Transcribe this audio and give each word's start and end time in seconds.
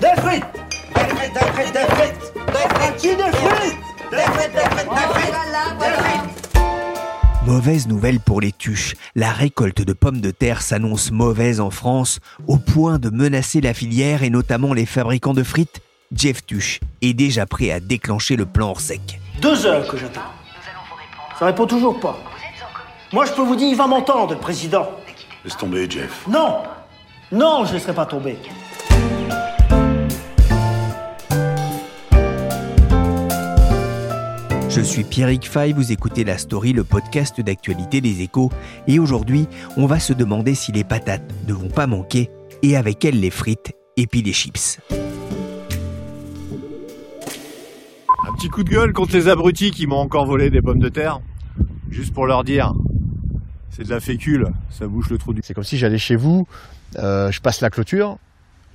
Des 0.00 0.20
frites 0.20 0.44
Des 0.94 1.00
frites, 1.00 1.34
des 1.34 1.40
frites, 1.40 1.72
des 1.72 1.80
frites 1.80 2.32
Des 2.46 2.52
frites 2.74 3.02
des 3.02 3.32
frites 3.32 3.76
Des 4.10 4.16
frites, 4.16 4.52
des 4.52 4.60
frites, 4.60 4.88
des 4.88 5.12
frites 5.12 5.78
Des 5.78 6.02
frites 6.02 6.38
Mauvaise 7.46 7.88
nouvelle 7.88 8.20
pour 8.20 8.42
les 8.42 8.52
tuches. 8.52 8.94
La 9.14 9.32
récolte 9.32 9.80
de 9.80 9.92
pommes 9.94 10.20
de 10.20 10.30
terre 10.30 10.60
s'annonce 10.60 11.10
mauvaise 11.10 11.60
en 11.60 11.70
France, 11.70 12.20
au 12.46 12.58
point 12.58 12.98
de 12.98 13.08
menacer 13.08 13.62
la 13.62 13.72
filière 13.72 14.22
et 14.22 14.28
notamment 14.28 14.74
les 14.74 14.84
fabricants 14.84 15.32
de 15.32 15.42
frites. 15.42 15.80
Jeff 16.14 16.44
Tuche 16.44 16.80
est 17.00 17.14
déjà 17.14 17.46
prêt 17.46 17.70
à 17.70 17.80
déclencher 17.80 18.36
le 18.36 18.44
plan 18.44 18.68
hors 18.68 18.80
sec. 18.80 19.18
Deux 19.40 19.64
heures 19.64 19.88
que 19.88 19.96
j'attends. 19.96 20.20
Ça 21.38 21.46
répond 21.46 21.66
toujours 21.66 21.98
pas. 21.98 22.18
Moi, 23.12 23.24
je 23.24 23.32
peux 23.32 23.42
vous 23.42 23.56
dire, 23.56 23.68
il 23.68 23.76
va 23.76 23.86
m'entendre, 23.86 24.34
le 24.34 24.40
président. 24.40 24.86
Laisse 25.42 25.56
tomber, 25.56 25.88
Jeff. 25.90 26.26
Non 26.28 26.62
Non, 27.32 27.64
je 27.64 27.70
ne 27.70 27.74
laisserai 27.78 27.94
pas 27.94 28.04
tomber. 28.04 28.36
Je 34.78 34.84
suis 34.84 35.02
Pierrick 35.02 35.48
Fay, 35.48 35.72
vous 35.72 35.90
écoutez 35.90 36.22
La 36.22 36.38
Story, 36.38 36.72
le 36.72 36.84
podcast 36.84 37.40
d'actualité 37.40 38.00
des 38.00 38.22
échos, 38.22 38.48
et 38.86 39.00
aujourd'hui, 39.00 39.48
on 39.76 39.86
va 39.86 39.98
se 39.98 40.12
demander 40.12 40.54
si 40.54 40.70
les 40.70 40.84
patates 40.84 41.34
ne 41.48 41.52
vont 41.52 41.68
pas 41.68 41.88
manquer, 41.88 42.30
et 42.62 42.76
avec 42.76 43.04
elles 43.04 43.18
les 43.18 43.30
frites 43.30 43.72
et 43.96 44.06
puis 44.06 44.22
les 44.22 44.32
chips. 44.32 44.78
Un 48.24 48.32
petit 48.34 48.48
coup 48.50 48.62
de 48.62 48.70
gueule 48.70 48.92
contre 48.92 49.14
les 49.14 49.26
abrutis 49.26 49.72
qui 49.72 49.88
m'ont 49.88 49.96
encore 49.96 50.26
volé 50.26 50.48
des 50.48 50.62
pommes 50.62 50.78
de 50.78 50.88
terre. 50.88 51.18
Juste 51.90 52.14
pour 52.14 52.28
leur 52.28 52.44
dire, 52.44 52.72
c'est 53.70 53.82
de 53.82 53.90
la 53.90 53.98
fécule, 53.98 54.46
ça 54.70 54.86
bouche 54.86 55.10
le 55.10 55.18
trou 55.18 55.34
du... 55.34 55.40
C'est 55.42 55.54
comme 55.54 55.64
si 55.64 55.76
j'allais 55.76 55.98
chez 55.98 56.14
vous, 56.14 56.46
euh, 56.98 57.32
je 57.32 57.40
passe 57.40 57.62
la 57.62 57.70
clôture, 57.70 58.18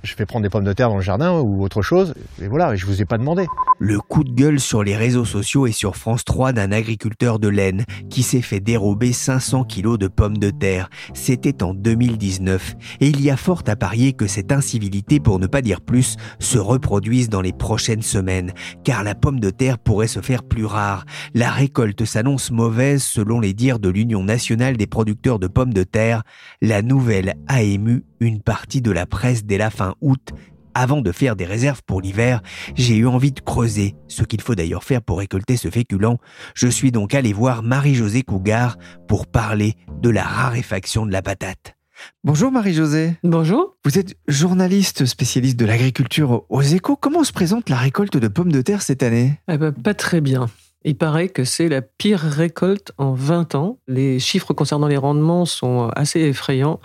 je 0.04 0.14
fais 0.14 0.26
prendre 0.26 0.42
des 0.42 0.50
pommes 0.50 0.64
de 0.64 0.72
terre 0.72 0.90
dans 0.90 0.96
le 0.96 1.02
jardin 1.02 1.40
ou 1.40 1.64
autre 1.64 1.82
chose, 1.82 2.14
et 2.40 2.46
voilà, 2.46 2.76
je 2.76 2.86
vous 2.86 3.02
ai 3.02 3.04
pas 3.04 3.18
demandé. 3.18 3.46
Le 3.80 3.98
coup 3.98 4.22
de 4.22 4.30
gueule 4.30 4.60
sur 4.60 4.84
les 4.84 4.96
réseaux 4.96 5.24
sociaux 5.24 5.66
et 5.66 5.72
sur 5.72 5.96
France 5.96 6.24
3 6.24 6.52
d'un 6.52 6.70
agriculteur 6.70 7.38
de 7.38 7.48
laine 7.48 7.84
qui 8.08 8.22
s'est 8.22 8.42
fait 8.42 8.60
dérober 8.60 9.12
500 9.12 9.64
kilos 9.64 9.98
de 9.98 10.06
pommes 10.06 10.38
de 10.38 10.50
terre. 10.50 10.88
C'était 11.12 11.62
en 11.62 11.74
2019. 11.74 12.76
Et 13.00 13.08
il 13.08 13.20
y 13.20 13.30
a 13.30 13.36
fort 13.36 13.62
à 13.66 13.76
parier 13.76 14.12
que 14.12 14.26
cette 14.26 14.52
incivilité, 14.52 15.18
pour 15.18 15.40
ne 15.40 15.46
pas 15.46 15.62
dire 15.62 15.80
plus, 15.80 16.16
se 16.38 16.58
reproduise 16.58 17.28
dans 17.28 17.40
les 17.40 17.52
prochaines 17.52 18.02
semaines. 18.02 18.52
Car 18.84 19.02
la 19.02 19.14
pomme 19.14 19.40
de 19.40 19.50
terre 19.50 19.78
pourrait 19.78 20.06
se 20.06 20.20
faire 20.20 20.44
plus 20.44 20.66
rare. 20.66 21.04
La 21.34 21.50
récolte 21.50 22.04
s'annonce 22.04 22.50
mauvaise 22.50 23.02
selon 23.02 23.40
les 23.40 23.54
dires 23.54 23.80
de 23.80 23.88
l'Union 23.88 24.22
nationale 24.22 24.76
des 24.76 24.86
producteurs 24.86 25.38
de 25.38 25.48
pommes 25.48 25.74
de 25.74 25.82
terre. 25.82 26.22
La 26.62 26.82
nouvelle 26.82 27.34
a 27.48 27.62
ému 27.62 28.04
une 28.24 28.42
partie 28.42 28.82
de 28.82 28.90
la 28.90 29.06
presse 29.06 29.44
dès 29.44 29.58
la 29.58 29.70
fin 29.70 29.94
août 30.00 30.32
avant 30.74 31.00
de 31.00 31.12
faire 31.12 31.36
des 31.36 31.44
réserves 31.44 31.82
pour 31.86 32.00
l'hiver, 32.00 32.42
j'ai 32.74 32.96
eu 32.96 33.06
envie 33.06 33.32
de 33.32 33.40
creuser, 33.40 33.94
ce 34.08 34.24
qu'il 34.24 34.40
faut 34.40 34.54
d'ailleurs 34.54 34.84
faire 34.84 35.02
pour 35.02 35.18
récolter 35.18 35.56
ce 35.56 35.70
féculent. 35.70 36.18
Je 36.54 36.66
suis 36.66 36.90
donc 36.90 37.14
allé 37.14 37.32
voir 37.32 37.62
Marie-Josée 37.62 38.22
Cougar 38.22 38.76
pour 39.08 39.26
parler 39.26 39.74
de 40.02 40.10
la 40.10 40.24
raréfaction 40.24 41.06
de 41.06 41.12
la 41.12 41.22
patate. 41.22 41.76
Bonjour 42.24 42.50
Marie-Josée. 42.50 43.14
Bonjour. 43.22 43.76
Vous 43.84 43.98
êtes 43.98 44.16
journaliste 44.26 45.06
spécialiste 45.06 45.56
de 45.56 45.64
l'agriculture 45.64 46.44
aux 46.48 46.62
échos. 46.62 46.96
Comment 46.96 47.22
se 47.22 47.32
présente 47.32 47.70
la 47.70 47.76
récolte 47.76 48.16
de 48.16 48.26
pommes 48.26 48.50
de 48.50 48.62
terre 48.62 48.82
cette 48.82 49.04
année? 49.04 49.40
Eh 49.48 49.58
ben, 49.58 49.72
Pas 49.72 49.94
très 49.94 50.20
bien. 50.20 50.48
Il 50.84 50.96
paraît 50.96 51.28
que 51.28 51.44
c'est 51.44 51.68
la 51.68 51.82
pire 51.82 52.20
récolte 52.20 52.92
en 52.98 53.14
20 53.14 53.54
ans. 53.54 53.78
Les 53.86 54.18
chiffres 54.18 54.52
concernant 54.52 54.88
les 54.88 54.98
rendements 54.98 55.46
sont 55.46 55.88
assez 55.94 56.20
effrayants 56.20 56.80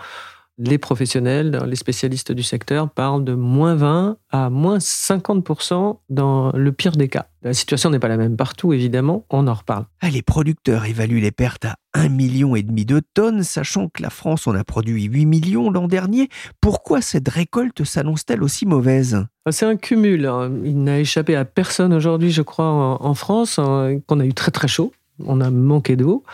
les 0.60 0.76
professionnels, 0.76 1.58
les 1.66 1.76
spécialistes 1.76 2.32
du 2.32 2.42
secteur 2.42 2.90
parlent 2.90 3.24
de 3.24 3.32
moins 3.32 3.74
20 3.74 4.18
à 4.30 4.50
moins 4.50 4.76
50% 4.76 5.98
dans 6.10 6.52
le 6.52 6.72
pire 6.72 6.92
des 6.92 7.08
cas. 7.08 7.26
La 7.42 7.54
situation 7.54 7.88
n'est 7.88 7.98
pas 7.98 8.08
la 8.08 8.18
même 8.18 8.36
partout, 8.36 8.74
évidemment, 8.74 9.24
on 9.30 9.48
en 9.48 9.54
reparle. 9.54 9.86
Ah, 10.02 10.10
les 10.10 10.20
producteurs 10.20 10.84
évaluent 10.84 11.22
les 11.22 11.30
pertes 11.30 11.64
à 11.64 11.76
1,5 11.94 12.08
million 12.10 12.54
et 12.56 12.62
demi 12.62 12.84
de 12.84 13.00
tonnes, 13.14 13.42
sachant 13.42 13.88
que 13.88 14.02
la 14.02 14.10
France 14.10 14.46
en 14.46 14.54
a 14.54 14.62
produit 14.62 15.04
8 15.04 15.24
millions 15.24 15.70
l'an 15.70 15.88
dernier. 15.88 16.28
Pourquoi 16.60 17.00
cette 17.00 17.28
récolte 17.28 17.82
s'annonce-t-elle 17.84 18.42
aussi 18.42 18.66
mauvaise? 18.66 19.24
C'est 19.50 19.64
un 19.64 19.76
cumul. 19.76 20.26
Hein. 20.26 20.52
Il 20.64 20.84
n'a 20.84 21.00
échappé 21.00 21.34
à 21.36 21.46
personne 21.46 21.94
aujourd'hui, 21.94 22.30
je 22.30 22.42
crois, 22.42 22.66
en 23.02 23.14
France, 23.14 23.58
hein, 23.58 23.98
qu'on 24.06 24.20
a 24.20 24.26
eu 24.26 24.34
très 24.34 24.50
très 24.50 24.68
chaud 24.68 24.92
on 25.26 25.40
a 25.40 25.50
manqué 25.50 25.96
d'eau 25.96 26.24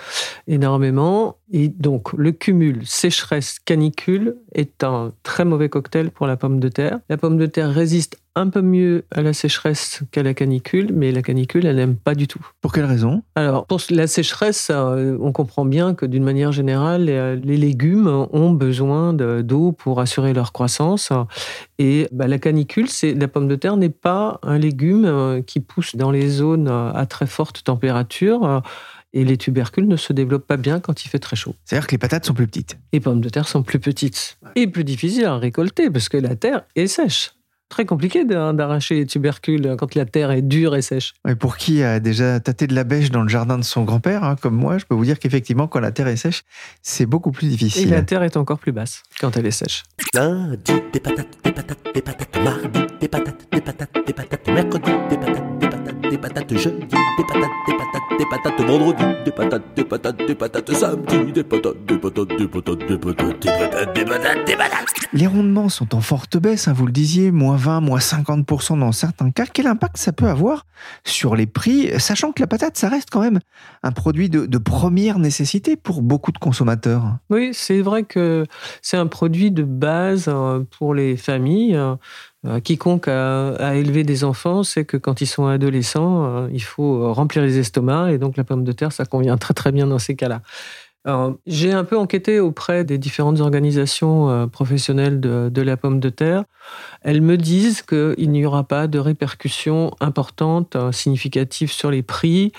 énormément. 0.46 1.36
Et 1.52 1.68
donc, 1.68 2.12
le 2.12 2.32
cumul 2.32 2.82
sécheresse-canicule 2.84 4.36
est 4.52 4.82
un 4.82 5.12
très 5.22 5.44
mauvais 5.44 5.68
cocktail 5.68 6.10
pour 6.10 6.26
la 6.26 6.36
pomme 6.36 6.58
de 6.58 6.68
terre. 6.68 6.98
La 7.08 7.16
pomme 7.16 7.36
de 7.36 7.46
terre 7.46 7.70
résiste 7.70 8.18
un 8.34 8.48
peu 8.50 8.60
mieux 8.60 9.04
à 9.10 9.22
la 9.22 9.32
sécheresse 9.32 10.02
qu'à 10.10 10.22
la 10.22 10.34
canicule, 10.34 10.90
mais 10.92 11.10
la 11.10 11.22
canicule, 11.22 11.64
elle 11.64 11.76
n'aime 11.76 11.96
pas 11.96 12.14
du 12.14 12.26
tout. 12.26 12.44
Pour 12.60 12.72
quelle 12.72 12.84
raison? 12.84 13.22
Alors, 13.34 13.64
pour 13.66 13.80
la 13.90 14.06
sécheresse, 14.06 14.70
euh, 14.70 15.16
on 15.20 15.32
comprend 15.32 15.64
bien 15.64 15.94
que 15.94 16.04
d'une 16.04 16.24
manière 16.24 16.52
générale, 16.52 17.04
les 17.04 17.56
légumes 17.56 18.26
ont 18.32 18.50
besoin 18.50 19.14
d'eau 19.14 19.72
pour 19.72 20.00
assurer 20.00 20.34
leur 20.34 20.52
croissance. 20.52 21.12
Et 21.78 22.08
bah, 22.12 22.26
la 22.26 22.38
canicule, 22.38 22.90
c'est 22.90 23.14
la 23.14 23.28
pomme 23.28 23.48
de 23.48 23.56
terre 23.56 23.76
n'est 23.76 23.88
pas 23.88 24.38
un 24.42 24.58
légume 24.58 25.04
euh, 25.06 25.42
qui 25.42 25.60
pousse 25.60 25.96
dans 25.96 26.10
les 26.10 26.28
zones 26.28 26.68
à 26.68 27.06
très 27.06 27.26
forte 27.26 27.64
température. 27.64 28.62
Et 29.12 29.24
les 29.24 29.36
tubercules 29.36 29.88
ne 29.88 29.96
se 29.96 30.12
développent 30.12 30.46
pas 30.46 30.56
bien 30.56 30.80
quand 30.80 31.04
il 31.04 31.08
fait 31.08 31.18
très 31.18 31.36
chaud. 31.36 31.54
C'est-à-dire 31.64 31.86
que 31.86 31.92
les 31.92 31.98
patates 31.98 32.26
sont 32.26 32.34
plus 32.34 32.46
petites. 32.46 32.78
Les 32.92 33.00
pommes 33.00 33.20
de 33.20 33.28
terre 33.28 33.48
sont 33.48 33.62
plus 33.62 33.78
petites. 33.78 34.38
Et 34.56 34.66
plus 34.66 34.84
difficiles 34.84 35.24
à 35.24 35.38
récolter 35.38 35.90
parce 35.90 36.08
que 36.08 36.18
la 36.18 36.36
terre 36.36 36.64
est 36.74 36.86
sèche 36.86 37.36
très 37.68 37.84
compliqué 37.84 38.24
d'arracher 38.24 38.96
les 38.96 39.06
tubercules 39.06 39.76
quand 39.78 39.94
la 39.94 40.04
terre 40.04 40.30
est 40.30 40.42
dure 40.42 40.76
et 40.76 40.82
sèche. 40.82 41.14
Et 41.28 41.34
pour 41.34 41.56
qui 41.56 41.82
a 41.82 42.00
déjà 42.00 42.40
tâté 42.40 42.66
de 42.66 42.74
la 42.74 42.84
bêche 42.84 43.10
dans 43.10 43.22
le 43.22 43.28
jardin 43.28 43.58
de 43.58 43.64
son 43.64 43.84
grand-père, 43.84 44.24
hein, 44.24 44.36
comme 44.40 44.54
moi, 44.54 44.78
je 44.78 44.84
peux 44.84 44.94
vous 44.94 45.04
dire 45.04 45.18
qu'effectivement, 45.18 45.66
quand 45.66 45.80
la 45.80 45.92
terre 45.92 46.08
est 46.08 46.16
sèche, 46.16 46.42
c'est 46.82 47.06
beaucoup 47.06 47.32
plus 47.32 47.48
difficile. 47.48 47.88
Et 47.88 47.90
la 47.90 48.02
terre 48.02 48.22
est 48.22 48.36
encore 48.36 48.58
plus 48.58 48.72
basse 48.72 49.02
quand 49.20 49.36
elle 49.36 49.46
est 49.46 49.50
sèche. 49.50 49.82
Lundi, 50.14 50.72
des 50.92 51.00
patates, 51.00 51.38
des 51.44 51.52
patates, 51.52 51.78
des 51.94 52.02
patates. 52.02 52.36
Mardi, 52.42 52.80
des 53.00 53.08
patates, 53.08 53.48
des 53.52 53.60
patates, 53.60 53.90
des 54.06 54.12
patates. 54.12 54.48
Mercredi, 54.48 54.92
des 55.10 55.16
patates, 55.16 55.55
des 56.16 56.22
patates, 56.22 56.48
des 56.48 56.54
patates. 56.54 56.58
Jeudi, 56.58 56.86
des 56.86 57.24
patates, 57.24 57.50
des 57.66 57.74
patates, 57.74 58.18
des 58.18 58.26
patates. 58.26 58.60
Vendredi, 58.60 59.04
des 59.24 59.32
patates, 59.32 59.62
des 59.76 59.84
patates, 59.84 60.26
des 60.26 60.34
patates. 60.34 60.72
Samedi, 60.72 61.32
des 61.32 61.44
patates, 61.44 61.84
des 61.86 61.98
patates, 61.98 62.28
des 62.28 62.48
patates, 62.48 62.78
des 62.78 62.98
patates, 62.98 63.38
des 63.38 63.58
patates, 63.58 63.94
des 63.94 64.04
patates, 64.04 64.46
des 64.46 64.56
patates. 64.56 64.86
Les 65.12 65.26
rendements 65.26 65.68
sont 65.68 65.94
en 65.94 66.00
forte 66.00 66.36
baisse, 66.36 66.68
hein, 66.68 66.72
vous 66.72 66.86
le 66.86 66.92
disiez, 66.92 67.30
moins 67.30 67.56
20, 67.56 67.80
moins 67.80 67.98
50% 67.98 68.78
dans 68.80 68.92
certains 68.92 69.30
cas. 69.30 69.44
Quel 69.52 69.66
impact 69.66 69.96
ça 69.98 70.12
peut 70.12 70.26
avoir 70.26 70.66
sur 71.04 71.36
les 71.36 71.46
prix, 71.46 71.90
sachant 71.98 72.32
que 72.32 72.40
la 72.40 72.46
patate, 72.46 72.76
ça 72.76 72.88
reste 72.88 73.10
quand 73.10 73.20
même 73.20 73.40
un 73.82 73.92
produit 73.92 74.28
de, 74.28 74.46
de 74.46 74.58
première 74.58 75.18
nécessité 75.18 75.76
pour 75.76 76.02
beaucoup 76.02 76.32
de 76.32 76.38
consommateurs 76.38 77.16
Oui, 77.30 77.50
c'est 77.52 77.80
vrai 77.80 78.02
que 78.02 78.44
c'est 78.82 78.96
un 78.96 79.06
produit 79.06 79.50
de 79.50 79.62
base 79.62 80.26
euh, 80.28 80.60
pour 80.78 80.94
les 80.94 81.16
familles. 81.16 81.78
Euh, 82.46 82.60
quiconque 82.60 83.08
a, 83.08 83.74
élevé 83.74 84.04
des 84.04 84.24
enfants 84.24 84.62
sait 84.62 84.84
que 84.84 84.96
quand 84.96 85.20
ils 85.20 85.26
sont 85.26 85.46
adolescents, 85.46 86.24
euh, 86.24 86.48
il 86.52 86.62
faut 86.62 87.12
remplir 87.12 87.42
les 87.42 87.58
estomacs 87.58 88.12
et 88.12 88.18
donc 88.18 88.36
la 88.36 88.44
pomme 88.44 88.64
de 88.64 88.72
terre, 88.72 88.92
ça 88.92 89.04
convient 89.04 89.36
très 89.38 89.54
très 89.54 89.72
bien 89.72 89.86
dans 89.86 89.98
ces 89.98 90.16
cas-là. 90.16 90.42
J'ai 91.46 91.70
un 91.70 91.84
peu 91.84 91.96
enquêté 91.96 92.40
auprès 92.40 92.82
des 92.82 92.98
différentes 92.98 93.38
organisations 93.38 94.48
professionnelles 94.48 95.20
de, 95.20 95.48
de, 95.48 95.62
la 95.62 95.76
pomme 95.76 96.00
de 96.00 96.08
terre. 96.08 96.42
Elles 97.02 97.20
me 97.20 97.36
disent 97.36 97.82
qu'il 97.82 98.28
n'y 98.32 98.44
aura 98.44 98.64
pas 98.64 98.88
de 98.88 98.98
répercussions 98.98 99.94
importantes, 100.00 100.76
significatives 100.90 101.70
sur 101.70 101.92
les 101.92 102.02
prix. 102.02 102.50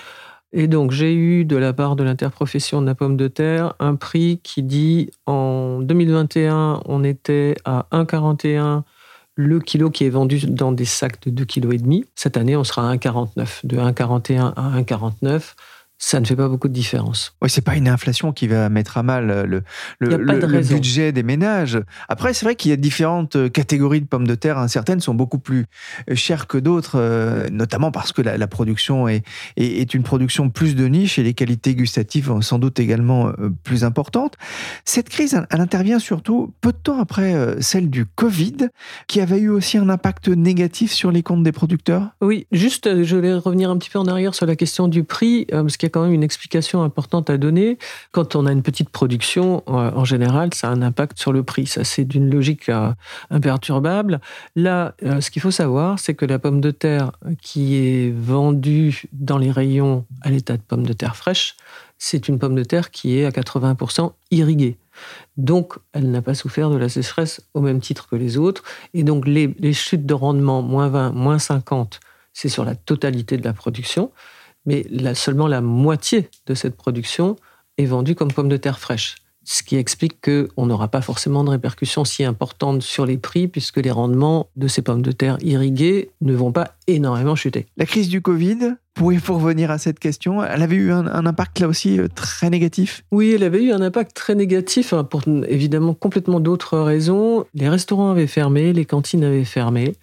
Et 0.54 0.66
donc, 0.66 0.92
j'ai 0.92 1.14
eu 1.14 1.44
de 1.44 1.56
la 1.56 1.74
part 1.74 1.94
de 1.94 2.02
l'interprofession 2.02 2.80
de 2.80 2.86
la 2.86 2.94
pomme 2.94 3.18
de 3.18 3.28
terre 3.28 3.74
un 3.80 3.96
prix 3.96 4.40
qui 4.42 4.62
dit 4.62 5.10
en 5.26 5.80
2021, 5.82 6.80
on 6.86 7.04
était 7.04 7.54
à 7.66 7.84
1,41 7.92 8.84
le 9.38 9.60
kilo 9.60 9.88
qui 9.88 10.04
est 10.04 10.10
vendu 10.10 10.40
dans 10.48 10.72
des 10.72 10.84
sacs 10.84 11.22
de 11.22 11.44
2,5 11.44 11.46
kg. 11.46 12.04
Cette 12.16 12.36
année, 12.36 12.56
on 12.56 12.64
sera 12.64 12.90
à 12.90 12.96
1,49. 12.96 13.60
De 13.64 13.76
1,41 13.76 14.52
à 14.56 14.80
1,49. 14.80 15.54
Ça 15.98 16.20
ne 16.20 16.24
fait 16.24 16.36
pas 16.36 16.48
beaucoup 16.48 16.68
de 16.68 16.72
différence. 16.72 17.34
Oui, 17.42 17.50
c'est 17.50 17.60
pas 17.60 17.74
une 17.74 17.88
inflation 17.88 18.32
qui 18.32 18.46
va 18.46 18.68
mettre 18.68 18.98
à 18.98 19.02
mal 19.02 19.30
euh, 19.30 19.60
le, 19.98 20.10
de 20.10 20.60
budget 20.68 21.10
des 21.10 21.24
ménages. 21.24 21.80
Après, 22.08 22.32
c'est 22.34 22.46
vrai 22.46 22.54
qu'il 22.54 22.70
y 22.70 22.74
a 22.74 22.76
différentes 22.76 23.34
euh, 23.34 23.48
catégories 23.48 24.00
de 24.00 24.06
pommes 24.06 24.26
de 24.26 24.36
terre. 24.36 24.58
hein. 24.58 24.68
Certaines 24.68 25.00
sont 25.00 25.14
beaucoup 25.14 25.40
plus 25.40 25.66
euh, 26.08 26.14
chères 26.14 26.46
que 26.46 26.56
d'autres, 26.56 27.48
notamment 27.50 27.90
parce 27.90 28.12
que 28.12 28.22
la, 28.22 28.38
la 28.38 28.46
production 28.46 29.08
est, 29.08 29.24
est, 29.56 29.80
est 29.80 29.92
une 29.92 30.04
production 30.04 30.50
plus 30.50 30.76
de 30.76 30.86
niche 30.86 31.18
et 31.18 31.24
les 31.24 31.34
qualités 31.34 31.74
gustatives 31.74 32.26
sont 32.26 32.40
sans 32.42 32.58
doute 32.60 32.78
également 32.78 33.32
plus 33.64 33.82
importantes. 33.84 34.34
Cette 34.84 35.08
crise, 35.08 35.40
elle, 35.50 35.60
intervient 35.60 35.98
surtout 35.98 36.54
peu 36.60 36.70
de 36.70 36.76
temps 36.76 37.00
après 37.00 37.56
celle 37.60 37.90
du 37.90 38.06
Covid, 38.06 38.68
qui 39.08 39.20
avait 39.20 39.38
eu 39.38 39.48
aussi 39.48 39.78
un 39.78 39.88
impact 39.88 40.28
négatif 40.28 40.92
sur 40.92 41.10
les 41.10 41.22
comptes 41.22 41.42
des 41.42 41.52
producteurs. 41.52 42.10
Oui, 42.20 42.46
juste, 42.52 43.02
je 43.02 43.16
vais 43.16 43.34
revenir 43.34 43.70
un 43.70 43.76
petit 43.78 43.90
peu 43.90 43.98
en 43.98 44.06
arrière 44.06 44.34
sur 44.34 44.46
la 44.46 44.56
question 44.56 44.88
du 44.88 45.04
prix, 45.04 45.46
parce 45.50 45.76
qu'il 45.76 45.87
quand 45.90 46.02
même 46.02 46.12
une 46.12 46.22
explication 46.22 46.82
importante 46.82 47.30
à 47.30 47.38
donner. 47.38 47.78
Quand 48.12 48.36
on 48.36 48.46
a 48.46 48.52
une 48.52 48.62
petite 48.62 48.90
production, 48.90 49.62
euh, 49.68 49.90
en 49.94 50.04
général, 50.04 50.54
ça 50.54 50.68
a 50.68 50.70
un 50.70 50.82
impact 50.82 51.18
sur 51.18 51.32
le 51.32 51.42
prix. 51.42 51.66
Ça, 51.66 51.84
c'est 51.84 52.04
d'une 52.04 52.30
logique 52.30 52.68
euh, 52.68 52.92
imperturbable. 53.30 54.20
Là, 54.56 54.94
euh, 55.04 55.20
ce 55.20 55.30
qu'il 55.30 55.42
faut 55.42 55.50
savoir, 55.50 55.98
c'est 55.98 56.14
que 56.14 56.24
la 56.24 56.38
pomme 56.38 56.60
de 56.60 56.70
terre 56.70 57.12
qui 57.40 57.76
est 57.76 58.10
vendue 58.10 59.04
dans 59.12 59.38
les 59.38 59.50
rayons 59.50 60.04
à 60.22 60.30
l'état 60.30 60.56
de 60.56 60.62
pomme 60.62 60.86
de 60.86 60.92
terre 60.92 61.16
fraîche, 61.16 61.56
c'est 61.98 62.28
une 62.28 62.38
pomme 62.38 62.54
de 62.54 62.64
terre 62.64 62.90
qui 62.90 63.18
est 63.18 63.24
à 63.24 63.30
80% 63.30 64.12
irriguée. 64.30 64.76
Donc, 65.36 65.74
elle 65.92 66.10
n'a 66.10 66.22
pas 66.22 66.34
souffert 66.34 66.70
de 66.70 66.76
la 66.76 66.88
sécheresse 66.88 67.40
au 67.54 67.60
même 67.60 67.80
titre 67.80 68.08
que 68.08 68.16
les 68.16 68.36
autres. 68.36 68.62
Et 68.94 69.04
donc, 69.04 69.26
les, 69.26 69.54
les 69.58 69.72
chutes 69.72 70.06
de 70.06 70.14
rendement, 70.14 70.62
moins 70.62 70.88
20, 70.88 71.12
moins 71.12 71.38
50, 71.38 72.00
c'est 72.32 72.48
sur 72.48 72.64
la 72.64 72.74
totalité 72.74 73.36
de 73.36 73.44
la 73.44 73.52
production. 73.52 74.12
Mais 74.66 74.84
seulement 75.14 75.46
la 75.46 75.60
moitié 75.60 76.28
de 76.46 76.54
cette 76.54 76.76
production 76.76 77.36
est 77.76 77.86
vendue 77.86 78.14
comme 78.14 78.32
pomme 78.32 78.48
de 78.48 78.56
terre 78.56 78.78
fraîche. 78.78 79.16
Ce 79.44 79.62
qui 79.62 79.76
explique 79.76 80.20
qu'on 80.20 80.66
n'aura 80.66 80.88
pas 80.88 81.00
forcément 81.00 81.42
de 81.42 81.48
répercussions 81.48 82.04
si 82.04 82.22
importantes 82.22 82.82
sur 82.82 83.06
les 83.06 83.16
prix, 83.16 83.48
puisque 83.48 83.78
les 83.78 83.90
rendements 83.90 84.50
de 84.56 84.68
ces 84.68 84.82
pommes 84.82 85.00
de 85.00 85.10
terre 85.10 85.38
irriguées 85.40 86.10
ne 86.20 86.34
vont 86.34 86.52
pas 86.52 86.72
énormément 86.86 87.34
chuter. 87.34 87.64
La 87.78 87.86
crise 87.86 88.10
du 88.10 88.20
Covid, 88.20 88.74
pour, 88.92 89.10
pour 89.24 89.40
revenir 89.40 89.70
à 89.70 89.78
cette 89.78 90.00
question, 90.00 90.44
elle 90.44 90.60
avait 90.60 90.76
eu 90.76 90.92
un, 90.92 91.06
un 91.06 91.24
impact 91.24 91.60
là 91.60 91.68
aussi 91.68 91.98
euh, 91.98 92.08
très 92.14 92.50
négatif? 92.50 93.04
Oui, 93.10 93.32
elle 93.34 93.42
avait 93.42 93.62
eu 93.62 93.72
un 93.72 93.80
impact 93.80 94.14
très 94.14 94.34
négatif, 94.34 94.92
hein, 94.92 95.04
pour 95.04 95.22
évidemment 95.26 95.94
complètement 95.94 96.40
d'autres 96.40 96.78
raisons. 96.78 97.46
Les 97.54 97.70
restaurants 97.70 98.10
avaient 98.10 98.26
fermé, 98.26 98.74
les 98.74 98.84
cantines 98.84 99.24
avaient 99.24 99.46
fermé. 99.46 99.94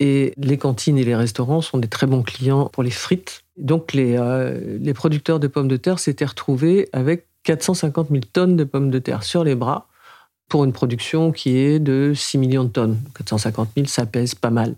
Et 0.00 0.32
les 0.38 0.56
cantines 0.56 0.96
et 0.96 1.04
les 1.04 1.16
restaurants 1.16 1.60
sont 1.60 1.76
des 1.76 1.88
très 1.88 2.06
bons 2.06 2.22
clients 2.22 2.70
pour 2.72 2.84
les 2.84 2.90
frites. 2.90 3.42
Donc 3.58 3.92
les, 3.92 4.16
euh, 4.16 4.78
les 4.80 4.94
producteurs 4.94 5.40
de 5.40 5.46
pommes 5.46 5.68
de 5.68 5.76
terre 5.76 5.98
s'étaient 5.98 6.24
retrouvés 6.24 6.88
avec 6.92 7.26
450 7.44 8.08
000 8.10 8.20
tonnes 8.32 8.56
de 8.56 8.64
pommes 8.64 8.90
de 8.90 8.98
terre 8.98 9.22
sur 9.22 9.44
les 9.44 9.54
bras 9.54 9.88
pour 10.48 10.64
une 10.64 10.72
production 10.72 11.32
qui 11.32 11.58
est 11.58 11.78
de 11.78 12.12
6 12.14 12.38
millions 12.38 12.64
de 12.64 12.70
tonnes. 12.70 12.98
450 13.16 13.70
000, 13.76 13.86
ça 13.86 14.06
pèse 14.06 14.34
pas 14.34 14.50
mal. 14.50 14.74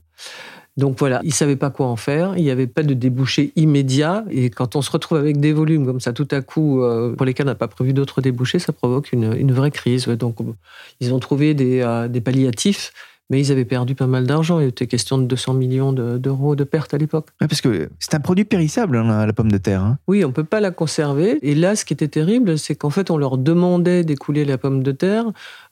Donc 0.76 0.98
voilà, 0.98 1.20
ils 1.24 1.28
ne 1.28 1.32
savaient 1.32 1.56
pas 1.56 1.70
quoi 1.70 1.86
en 1.86 1.96
faire, 1.96 2.36
il 2.36 2.44
n'y 2.44 2.50
avait 2.50 2.66
pas 2.66 2.82
de 2.82 2.94
débouché 2.94 3.52
immédiat, 3.56 4.24
et 4.30 4.50
quand 4.50 4.76
on 4.76 4.82
se 4.82 4.90
retrouve 4.90 5.18
avec 5.18 5.38
des 5.38 5.52
volumes 5.52 5.84
comme 5.84 6.00
ça 6.00 6.12
tout 6.12 6.28
à 6.30 6.40
coup, 6.40 6.82
euh, 6.82 7.14
pour 7.14 7.26
lesquels 7.26 7.46
on 7.46 7.50
n'a 7.50 7.54
pas 7.54 7.68
prévu 7.68 7.92
d'autres 7.92 8.22
débouchés, 8.22 8.58
ça 8.60 8.72
provoque 8.72 9.12
une, 9.12 9.52
vraie 9.52 9.72
crise. 9.72 10.06
Donc 10.06 10.36
ils 11.00 11.12
ont 11.12 11.18
trouvé 11.18 11.54
des, 11.54 11.80
euh, 11.80 12.08
des 12.08 12.20
palliatifs, 12.20 12.92
mais 13.30 13.40
ils 13.40 13.50
avaient 13.52 13.64
perdu 13.64 13.94
pas 13.94 14.06
mal 14.06 14.26
d'argent, 14.26 14.60
il 14.60 14.66
était 14.68 14.86
question 14.86 15.16
de 15.16 15.24
200 15.24 15.54
millions 15.54 15.92
de- 15.92 16.18
d'euros 16.18 16.56
de 16.56 16.64
pertes 16.64 16.92
à 16.92 16.98
l'époque. 16.98 17.28
Ouais, 17.40 17.46
parce 17.48 17.60
que 17.60 17.88
c'est 17.98 18.14
un 18.14 18.20
produit 18.20 18.44
périssable, 18.44 18.96
hein, 18.98 19.24
la, 19.26 19.32
pomme 19.32 19.50
de 19.50 19.56
terre. 19.58 19.82
hein. 19.82 19.98
Oui, 20.08 20.24
on 20.24 20.28
ne 20.28 20.32
peut 20.32 20.44
pas 20.44 20.60
la 20.60 20.70
conserver. 20.72 21.38
Et 21.42 21.54
là, 21.54 21.76
ce 21.76 21.84
qui 21.84 21.92
était 21.94 22.08
terrible, 22.08 22.58
c'est 22.58 22.74
qu'en 22.74 22.90
fait, 22.90 23.10
on 23.10 23.16
leur 23.16 23.38
demandait 23.38 24.04
d'écouler 24.04 24.44
la 24.44 24.58
pomme 24.58 24.82
de 24.82 24.92
terre 24.92 25.24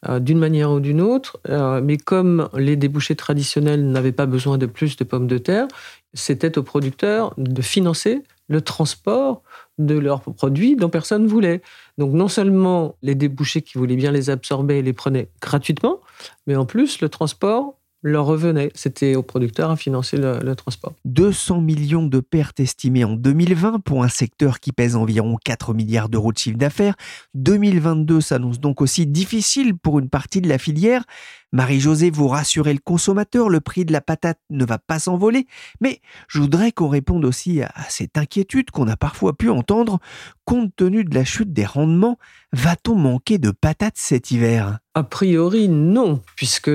euh, 0.09 0.21
d'une 0.21 0.39
manière 0.39 0.71
ou 0.71 0.81
d'une 0.81 1.01
autre. 1.01 1.39
Euh, 1.49 1.81
mais 1.83 1.97
comme 1.97 2.49
les 2.57 2.77
débouchés 2.77 3.17
traditionnels 3.17 3.85
n'avaient 3.91 4.13
pas 4.13 4.27
besoin 4.27 4.57
de 4.57 4.67
plus 4.67 4.97
de 4.97 5.05
pommes 5.05 5.27
de 5.27 5.39
terre, 5.39 5.67
c'était 6.15 6.57
aux 6.59 6.63
producteurs 6.63 7.35
de 7.37 7.61
financer 7.61 8.23
le 8.49 8.61
transport 8.63 9.43
de 9.79 9.99
leurs 9.99 10.23
produits 10.23 10.75
dont 10.75 10.89
personne 10.89 11.25
ne 11.25 11.29
voulait. 11.29 11.61
Donc 11.99 12.13
non 12.15 12.29
seulement 12.29 12.95
les 13.03 13.15
débouchés 13.15 13.61
qui 13.63 13.77
voulaient 13.77 13.97
bien 13.97 14.11
les 14.11 14.31
absorber 14.31 14.81
les 14.81 14.93
prenaient 14.95 15.29
gratuitement, 15.43 16.01
mais 16.47 16.57
en 16.57 16.67
plus 16.67 17.01
le 17.01 17.09
transport 17.09 17.75
leur 18.03 18.27
revenait. 18.27 18.71
C'était 18.77 19.17
aux 19.17 19.25
producteurs 19.25 19.73
à 19.73 19.77
financer 19.77 20.17
le- 20.17 20.55
transport. 20.55 20.95
200 21.05 21.61
millions 21.61 22.07
de 22.07 22.21
pertes 22.21 22.61
estimées 22.61 23.03
en 23.05 23.15
2020 23.15 23.81
pour 23.81 24.05
un 24.05 24.09
secteur 24.09 24.61
qui 24.61 24.71
pèse 24.71 24.95
environ 24.95 25.37
4 25.45 25.75
milliards 25.75 26.09
d'euros 26.09 26.33
de 26.33 26.39
chiffre 26.39 26.57
d'affaires. 26.59 26.95
2022 27.35 28.21
s'annonce 28.21 28.61
donc 28.61 28.81
aussi 28.81 29.07
difficile 29.07 29.77
pour 29.77 29.99
une 29.99 30.09
partie 30.09 30.41
de 30.41 30.49
la 30.49 30.59
filière. 30.59 31.05
Marie-Josée, 31.53 32.11
vous 32.11 32.29
rassurez 32.29 32.75
le 32.75 32.79
consommateur, 32.79 33.49
le 33.49 33.61
prix 33.61 33.85
de 33.85 33.93
la 33.93 34.01
patate 34.01 34.39
ne 34.51 34.65
va 34.65 34.79
pas 34.79 34.99
s'envoler, 34.99 35.47
mais 35.81 36.01
je 36.29 36.41
voudrais 36.41 36.73
qu'on 36.73 36.89
réponde 36.89 37.25
aussi 37.25 37.63
à 37.63 37.73
cette 37.89 38.19
inquiétude 38.19 38.71
qu'on 38.71 38.89
a 38.89 38.97
parfois 38.97 39.37
pu 39.37 39.49
entendre. 39.49 39.99
Compte 40.45 40.75
tenu 40.77 41.05
de 41.05 41.15
la 41.15 41.25
chute 41.25 41.53
des 41.53 41.65
rendements, 41.65 42.19
va-t-on 42.53 42.95
manquer 42.95 43.39
de 43.39 43.51
patates 43.51 43.97
cet 43.97 44.31
hiver? 44.31 44.79
A 44.95 45.03
priori, 45.03 45.69
non, 45.69 46.21
puisque, 46.37 46.71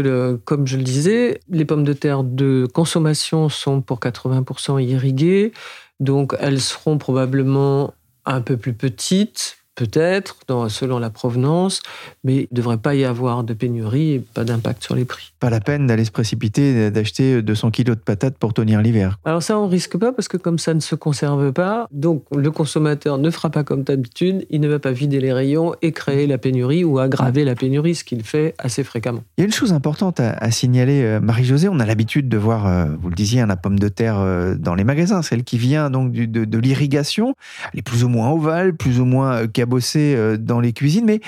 comme 0.45 0.65
je 0.65 0.77
le 0.77 0.83
disais, 0.83 1.39
les 1.49 1.65
pommes 1.65 1.83
de 1.83 1.93
terre 1.93 2.23
de 2.23 2.67
consommation 2.73 3.49
sont 3.49 3.81
pour 3.81 3.99
80% 3.99 4.83
irriguées, 4.83 5.53
donc 5.99 6.35
elles 6.39 6.61
seront 6.61 6.97
probablement 6.97 7.93
un 8.25 8.41
peu 8.41 8.57
plus 8.57 8.73
petites, 8.73 9.57
peut-être, 9.75 10.37
selon 10.69 10.99
la 10.99 11.09
provenance, 11.09 11.81
mais 12.23 12.35
il 12.35 12.47
ne 12.51 12.55
devrait 12.55 12.77
pas 12.77 12.95
y 12.95 13.05
avoir 13.05 13.43
de 13.43 13.53
pénurie 13.53 14.13
et 14.13 14.19
pas 14.19 14.43
d'impact 14.43 14.83
sur 14.83 14.95
les 14.95 15.05
prix. 15.05 15.33
Pas 15.39 15.49
la 15.49 15.59
peine 15.59 15.87
d'aller 15.87 16.05
se 16.05 16.11
précipiter, 16.11 16.91
d'acheter 16.91 17.41
200 17.41 17.71
kilos 17.71 17.97
de 17.97 18.01
patates 18.01 18.37
pour 18.37 18.53
tenir 18.53 18.81
l'hiver. 18.81 19.19
Alors 19.25 19.43
ça, 19.43 19.57
on 19.59 19.67
risque 19.67 19.97
pas 19.97 20.11
parce 20.11 20.27
que 20.27 20.37
comme 20.37 20.59
ça 20.59 20.73
ne 20.73 20.79
se 20.79 20.95
conserve 20.95 21.51
pas, 21.51 21.87
donc 21.91 22.23
le 22.35 22.51
consommateur 22.51 23.17
ne 23.17 23.29
fera 23.29 23.49
pas 23.49 23.63
comme 23.63 23.83
d'habitude, 23.83 24.45
il 24.49 24.61
ne 24.61 24.67
va 24.67 24.79
pas 24.79 24.91
vider 24.91 25.19
les 25.19 25.33
rayons 25.33 25.73
et 25.81 25.91
créer 25.91 26.27
la 26.27 26.37
pénurie 26.37 26.83
ou 26.83 26.99
aggraver 26.99 27.43
la 27.43 27.55
pénurie, 27.55 27.95
ce 27.95 28.03
qu'il 28.03 28.23
fait 28.23 28.55
assez 28.57 28.83
fréquemment. 28.83 29.23
Il 29.37 29.41
y 29.41 29.43
a 29.43 29.45
une 29.45 29.53
chose 29.53 29.73
importante 29.73 30.19
à, 30.19 30.31
à 30.31 30.51
signaler, 30.51 31.03
euh, 31.03 31.19
Marie-Josée. 31.19 31.69
On 31.69 31.79
a 31.79 31.85
l'habitude 31.85 32.29
de 32.29 32.37
voir, 32.37 32.67
euh, 32.67 32.85
vous 33.01 33.09
le 33.09 33.15
disiez, 33.15 33.45
la 33.45 33.57
pomme 33.57 33.79
de 33.79 33.89
terre 33.89 34.19
euh, 34.19 34.55
dans 34.55 34.75
les 34.75 34.83
magasins, 34.83 35.21
celle 35.21 35.43
qui 35.43 35.57
vient 35.57 35.89
donc 35.89 36.11
de, 36.11 36.45
de 36.45 36.57
l'irrigation. 36.57 37.35
Elle 37.73 37.79
est 37.79 37.83
plus 37.83 38.03
ou 38.03 38.09
moins 38.09 38.29
ovale, 38.31 38.75
plus 38.75 38.99
ou 38.99 39.05
moins 39.05 39.47
cabossée 39.63 40.15
euh, 40.15 40.38
dans 40.38 40.60
les 40.60 40.74
cuisines, 40.74 41.06
mais 41.06 41.21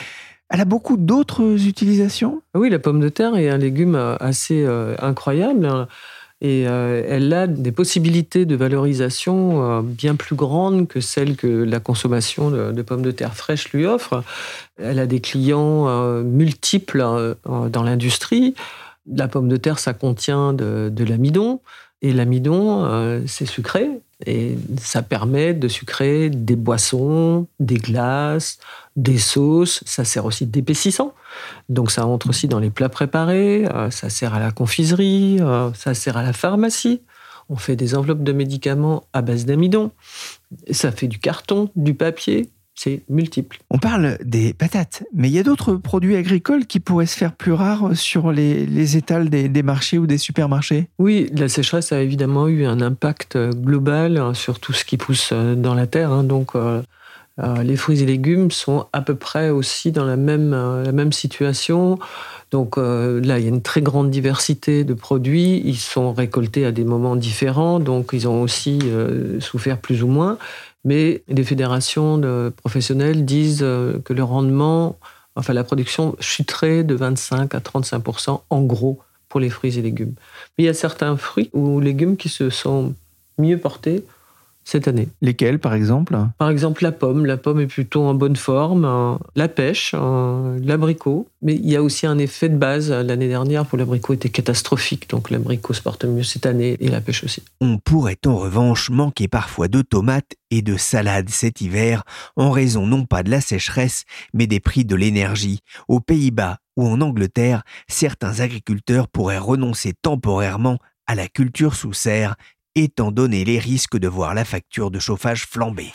elle 0.50 0.62
a 0.62 0.66
beaucoup 0.66 0.98
d'autres 0.98 1.66
utilisations? 1.66 2.42
Ah 2.54 2.60
Oui, 2.60 2.70
la 2.70 2.80
pomme 2.80 3.00
de 3.00 3.10
terre 3.10 3.36
est 3.36 3.50
un 3.50 3.58
légume 3.58 3.96
euh, 3.96 4.16
assez 4.20 4.64
euh, 4.64 4.96
incroyable 5.00 5.66
hein, 5.66 5.88
et 6.42 6.68
euh, 6.68 7.04
elle 7.08 7.34
a 7.34 7.48
des 7.48 7.72
possibilités 7.72 8.46
de 8.46 8.56
valorisation 8.56 9.64
euh, 9.64 9.82
bien 9.82 10.16
plus 10.16 10.36
grandes 10.36 10.88
que 10.88 11.00
celles 11.00 11.38
que 11.38 11.48
la 11.48 11.80
consommation 11.80 12.52
de, 12.52 12.82
pommes 12.82 13.02
de 13.02 13.12
terre 13.12 13.36
fraîches 13.36 13.72
lui 13.72 13.86
offre. 13.86 14.24
Elle 14.78 15.00
a 15.00 15.06
des 15.06 15.22
clients 15.22 15.88
euh, 15.88 16.24
multiples 16.24 17.02
euh, 17.02 17.36
euh, 17.48 17.70
dans 17.70 17.84
l'industrie. 17.84 18.54
La 19.08 19.28
pomme 19.30 19.48
de 19.48 19.58
terre, 19.58 19.80
ça 19.80 19.94
contient 19.94 20.52
de, 20.54 21.04
l'amidon 21.08 21.62
et 22.02 22.12
l'amidon, 22.12 22.84
euh, 22.86 23.22
c'est 23.28 23.46
sucré 23.46 23.90
et 24.26 24.58
ça 24.80 25.02
permet 25.02 25.54
de 25.54 25.68
sucrer 25.68 26.30
des 26.30 26.56
boissons, 26.56 27.48
des 27.60 27.76
glaces, 27.76 28.60
des 28.96 29.18
sauces. 29.18 29.84
Ça 29.86 30.06
sert 30.06 30.26
aussi 30.26 30.46
d'épaississant. 30.46 31.14
Donc 31.68 31.92
ça 31.92 32.06
entre 32.06 32.30
aussi 32.30 32.48
dans 32.48 32.60
les 32.60 32.70
plats 32.70 32.90
préparés, 32.90 33.68
euh, 33.68 33.92
ça 33.92 34.10
sert 34.10 34.34
à 34.34 34.40
la 34.40 34.52
confiserie, 34.52 35.40
euh, 35.42 35.74
ça 35.74 35.94
sert 35.94 36.16
à 36.16 36.24
la 36.24 36.34
pharmacie. 36.34 37.02
On 37.50 37.58
fait 37.58 37.76
des 37.76 37.96
enveloppes 37.96 38.24
de 38.24 38.32
médicaments 38.32 39.04
à 39.14 39.22
base 39.22 39.46
d'amidon. 39.46 39.92
Ça 40.72 40.92
fait 40.92 41.08
du 41.08 41.20
carton, 41.20 41.70
du 41.76 41.94
papier, 41.94 42.50
c'est 42.76 43.04
multiple. 43.10 43.58
On 43.72 43.78
parle 43.78 44.18
des 44.24 44.54
patates, 44.54 45.04
mais 45.14 45.30
il 45.30 45.34
y 45.34 45.40
a 45.40 45.44
d'autres 45.44 45.76
produits 45.76 46.16
agricoles 46.16 46.66
qui 46.66 46.80
pourraient 46.80 47.06
se 47.06 47.18
faire 47.18 47.34
plus 47.34 47.54
rares 47.54 47.96
sur 47.96 48.32
les, 48.32 48.66
les 48.66 48.98
étals 48.98 49.30
des, 49.30 49.50
des 49.50 49.64
marchés 49.64 49.98
ou 49.98 50.08
des 50.08 50.18
supermarchés? 50.18 50.90
Oui, 51.00 51.30
la 51.34 51.48
sécheresse 51.48 51.92
a 51.92 52.02
évidemment 52.02 52.48
eu 52.48 52.66
un 52.66 52.82
impact 52.82 53.36
euh, 53.38 53.52
global 53.52 54.18
hein, 54.18 54.34
sur 54.34 54.60
tout 54.60 54.74
ce 54.74 54.86
qui 54.86 54.98
pousse 54.98 55.30
euh, 55.32 55.56
dans 55.56 55.74
la 55.74 55.88
terre. 55.88 56.12
hein. 56.12 56.24
donc 56.24 56.56
euh, 56.56 56.82
euh, 57.42 57.64
les 57.64 57.76
fruits 57.76 58.02
et 58.02 58.06
légumes 58.06 58.50
sont 58.50 58.88
à 58.94 59.02
peu 59.02 59.16
près 59.16 59.50
aussi 59.50 59.92
dans 59.92 60.06
la 60.06 60.16
même, 60.16 60.54
euh, 60.54 60.84
la 60.84 60.94
même 60.94 61.12
situation. 61.12 62.00
Donc 62.52 62.78
euh, 62.78 63.22
là, 63.22 63.40
il 63.40 63.44
y 63.44 63.48
a 63.48 63.50
une 63.50 63.62
très 63.62 63.82
grande 63.82 64.10
diversité 64.10 64.84
de 64.84 64.94
produits. 64.94 65.62
Ils 65.66 65.78
sont 65.78 66.14
récoltés 66.14 66.66
à 66.66 66.72
des 66.72 66.84
moments 66.84 67.16
différents, 67.16 67.80
donc 67.80 68.12
ils 68.14 68.28
ont 68.28 68.42
aussi 68.42 68.80
euh, 68.84 69.40
souffert 69.40 69.80
plus 69.80 70.04
ou 70.04 70.08
moins. 70.08 70.38
Mais 70.84 71.24
les 71.28 71.44
fédérations 71.44 72.18
de 72.18 72.54
professionnels 72.56 73.26
disent 73.26 73.64
euh, 73.64 74.00
que 74.06 74.14
le 74.14 74.24
rendement, 74.24 74.98
enfin 75.36 75.54
la 75.54 75.64
production 75.64 76.16
chuterait 76.20 76.84
de 76.84 76.96
25 76.96 77.56
à 77.56 77.60
35% 77.60 78.42
en 78.50 78.62
gros 78.62 79.00
pour 79.28 79.40
les 79.40 79.50
fruits 79.50 79.78
et 79.78 79.82
légumes. 79.82 80.14
Mais 80.58 80.64
il 80.64 80.68
y 80.68 80.70
a 80.70 80.74
certains 80.74 81.18
fruits 81.18 81.50
ou 81.54 81.80
légumes 81.80 82.16
qui 82.16 82.30
se 82.30 82.50
sont 82.50 82.94
mieux 83.38 83.58
portés 83.58 84.06
cette 84.66 84.88
année. 84.90 85.08
Lesquels, 85.22 85.60
par 85.60 85.74
exemple? 85.74 86.18
Par 86.38 86.50
exemple, 86.50 86.84
la 86.84 86.92
pomme. 86.92 87.26
La 87.26 87.38
pomme 87.38 87.62
est 87.62 87.68
plutôt 87.68 88.04
en 88.04 88.14
bonne 88.14 88.36
forme. 88.36 88.84
hein. 88.84 89.20
La 89.36 89.48
pêche, 89.48 89.94
hein, 89.94 90.58
l'abricot. 90.62 91.28
Mais 91.42 91.54
il 91.54 91.70
y 91.70 91.76
a 91.76 91.84
aussi 91.84 92.08
un 92.08 92.18
effet 92.18 92.50
de 92.50 92.58
base. 92.58 92.92
L'année 92.92 93.28
dernière, 93.28 93.66
pour 93.66 93.78
l'abricot, 93.78 94.14
était 94.14 94.30
catastrophique. 94.30 95.10
Donc 95.10 95.30
l'abricot 95.30 95.74
se 95.74 95.82
porte 95.82 96.04
mieux 96.04 96.24
cette 96.24 96.46
année 96.46 96.76
et 96.80 96.90
la 96.90 97.00
pêche 97.00 97.24
aussi. 97.24 97.44
On 97.62 97.78
pourrait 97.78 98.18
en 98.26 98.36
revanche 98.36 98.90
manquer 98.90 99.28
parfois 99.28 99.68
de 99.68 99.82
tomates 99.82 100.34
et 100.52 100.62
de 100.62 100.78
salades 100.78 101.30
cet 101.30 101.62
hiver 101.62 102.04
en 102.36 102.50
raison 102.50 102.88
non 102.88 103.06
pas 103.06 103.24
de 103.24 103.30
la 103.30 103.42
sécheresse, 103.42 104.04
mais 104.34 104.48
des 104.48 104.60
prix 104.60 104.84
de 104.86 104.96
l'énergie. 104.96 105.60
Aux 105.88 106.00
Pays-Bas 106.00 106.58
ou 106.76 106.88
en 106.88 107.02
Angleterre, 107.02 107.64
certains 107.88 108.40
agriculteurs 108.40 109.08
pourraient 109.08 109.38
renoncer 109.38 109.94
temporairement 110.02 110.80
à 111.08 111.14
la 111.14 111.28
culture 111.28 111.76
sous 111.76 111.94
serre, 111.94 112.36
étant 112.76 113.12
donné 113.12 113.46
les 113.46 113.60
risques 113.60 113.98
de 113.98 114.08
voir 114.08 114.34
la 114.34 114.46
facture 114.46 114.92
de 114.92 115.00
chauffage 115.00 115.46
flamber. 115.46 115.92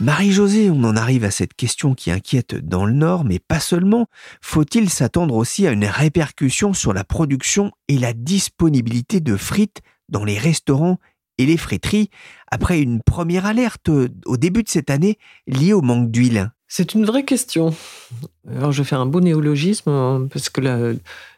Marie-Josée, 0.00 0.70
on 0.70 0.84
en 0.84 0.96
arrive 0.96 1.24
à 1.24 1.30
cette 1.30 1.52
question 1.52 1.94
qui 1.94 2.10
inquiète 2.10 2.54
dans 2.54 2.86
le 2.86 2.92
Nord, 2.92 3.24
mais 3.24 3.38
pas 3.38 3.60
seulement. 3.60 4.06
Faut-il 4.40 4.88
s'attendre 4.88 5.34
aussi 5.34 5.66
à 5.66 5.72
une 5.72 5.84
répercussion 5.84 6.72
sur 6.72 6.94
la 6.94 7.04
production 7.04 7.70
et 7.88 7.98
la 7.98 8.14
disponibilité 8.14 9.20
de 9.20 9.36
frites 9.36 9.82
dans 10.08 10.24
les 10.24 10.38
restaurants 10.38 10.98
et 11.40 11.46
les 11.46 11.56
friteries 11.56 12.10
après 12.50 12.80
une 12.80 13.00
première 13.02 13.46
alerte 13.46 13.88
euh, 13.88 14.08
au 14.26 14.36
début 14.36 14.62
de 14.62 14.68
cette 14.68 14.90
année 14.90 15.18
liée 15.46 15.72
au 15.72 15.80
manque 15.80 16.10
d'huile 16.10 16.52
C'est 16.68 16.94
une 16.94 17.06
vraie 17.06 17.24
question. 17.24 17.74
Alors, 18.54 18.72
je 18.72 18.82
vais 18.82 18.88
faire 18.88 19.00
un 19.00 19.06
beau 19.06 19.20
néologisme 19.20 19.88
hein, 19.88 20.28
parce 20.30 20.50
que 20.50 20.60
la, 20.60 20.92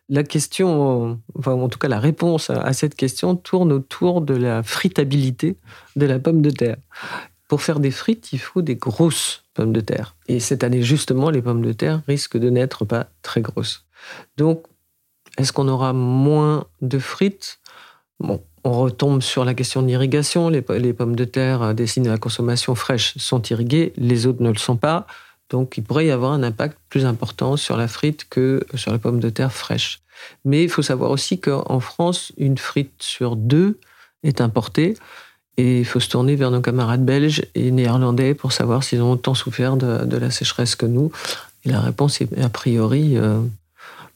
la 0.09 0.25
question, 0.25 1.21
enfin, 1.39 1.53
en 1.53 1.69
tout 1.69 1.79
cas, 1.79 1.89
la 1.89 2.01
réponse 2.01 2.51
à 2.51 2.73
cette 2.73 2.97
question 2.97 3.37
tourne 3.37 3.73
autour 3.73 4.23
de 4.23 4.35
la 4.35 4.65
fritabilité 4.65 5.57
de 5.95 6.07
la 6.07 6.19
pomme 6.19 6.43
de 6.43 6.51
terre. 6.51 6.79
Pour 7.47 7.63
faire 7.63 7.79
des 7.79 7.93
frites, 7.93 8.33
il 8.33 8.41
faut 8.41 8.63
des 8.63 8.77
grosses 8.77 9.45
pommes 9.55 9.73
de 9.73 9.81
terre. 9.81 10.17
Et 10.27 10.41
cette 10.41 10.65
année, 10.65 10.83
justement, 10.83 11.31
les 11.31 11.43
pommes 11.43 11.63
de 11.63 11.73
terre 11.73 12.03
risquent 12.09 12.39
de 12.39 12.51
n'être 12.51 12.85
pas 12.85 13.07
très 13.23 13.41
grosses. 13.41 13.85
Donc, 14.37 14.65
est-ce 15.39 15.53
qu'on 15.53 15.69
aura 15.69 15.93
moins 15.93 16.65
de 16.81 16.99
frites? 16.99 17.61
On 18.21 18.41
retombe 18.65 19.23
sur 19.23 19.45
la 19.45 19.55
question 19.55 19.83
de 19.83 19.89
l'irrigation. 19.89 20.49
Les, 20.49 20.63
po- 20.63 20.75
les 20.75 20.93
pommes 20.93 21.17
de 21.17 21.25
terre 21.25 21.63
euh, 21.63 21.73
destinées 21.73 22.09
à 22.09 22.13
la 22.13 22.19
consommation 22.19 22.75
fraîche 22.75 23.19
sont 23.19 23.43
irriguées, 23.43 23.93
les 23.97 24.27
autres 24.27 24.43
ne 24.43 24.51
le 24.51 24.59
sont 24.59 24.77
pas. 24.77 25.07
Donc, 25.51 25.77
il 25.77 25.83
pourrait 25.83 26.07
y 26.07 26.11
avoir 26.11 26.33
un 26.33 26.43
impact 26.43 26.79
plus 26.89 27.05
important 27.05 27.57
sur 27.57 27.77
la 27.77 27.89
frite 27.89 28.27
que 28.31 28.65
sur 28.75 28.93
la 28.93 28.99
pomme 28.99 29.21
de 29.21 29.29
terre 29.31 29.53
fraîche. 29.53 30.01
Mais 30.45 30.63
il 30.63 30.69
faut 30.71 30.83
savoir 30.83 31.11
aussi 31.11 31.41
qu'en 31.41 31.81
France, 31.81 32.33
une 32.39 32.57
frite 32.57 32.93
sur 33.01 33.35
deux 33.37 33.79
est 34.23 34.41
importée. 34.41 34.95
Et 35.59 35.81
il 35.81 35.85
faut 35.85 36.01
se 36.01 36.09
tourner 36.09 36.37
vers 36.37 36.51
nos 36.51 36.63
camarades 36.63 37.05
belges 37.05 37.45
et 37.55 37.71
néerlandais 37.73 38.33
pour 38.33 38.53
savoir 38.53 38.83
s'ils 38.83 39.03
ont 39.03 39.13
autant 39.13 39.35
souffert 39.35 39.77
de, 39.77 40.05
de 40.07 40.17
la 40.17 40.31
sécheresse 40.31 40.77
que 40.77 40.87
nous. 40.87 41.13
Et 41.65 41.71
la 41.71 41.81
réponse 41.81 42.21
est 42.23 42.41
a 42.41 42.49
priori 42.49 43.19
euh, 43.19 43.41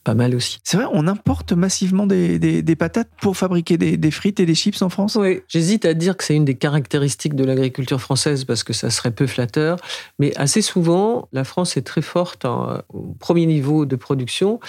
pas 0.07 0.13
mal 0.13 0.33
aussi. 0.35 0.59
C'est 0.63 0.77
vrai, 0.77 0.85
on 0.93 1.05
importe 1.05 1.51
massivement 1.51 2.07
des, 2.07 2.39
des- 2.39 2.61
des 2.61 2.75
patates 2.77 3.09
pour 3.19 3.35
fabriquer 3.35 3.77
des, 3.77 3.97
des 3.97 4.09
frites 4.11 4.39
et 4.39 4.45
des 4.45 4.55
chips 4.55 4.81
en 4.81 4.87
France? 4.87 5.17
Oui, 5.19 5.41
j'hésite 5.49 5.83
à 5.83 5.93
dire 5.93 6.15
que 6.15 6.23
c'est 6.23 6.33
une 6.33 6.45
des 6.45 6.55
caractéristiques 6.55 7.35
de 7.35 7.43
l'agriculture 7.43 7.99
française 7.99 8.45
parce 8.45 8.63
que 8.63 8.71
ça 8.71 8.89
serait 8.89 9.11
peu 9.11 9.27
flatteur, 9.27 9.75
mais 10.17 10.33
assez 10.37 10.61
souvent, 10.61 11.27
la 11.33 11.43
France 11.43 11.75
est 11.75 11.81
très 11.81 12.01
forte 12.01 12.45
en- 12.45 12.77
au 12.87 13.15
premier 13.19 13.45
niveau 13.45 13.85
de 13.85 13.97
production 13.97 14.61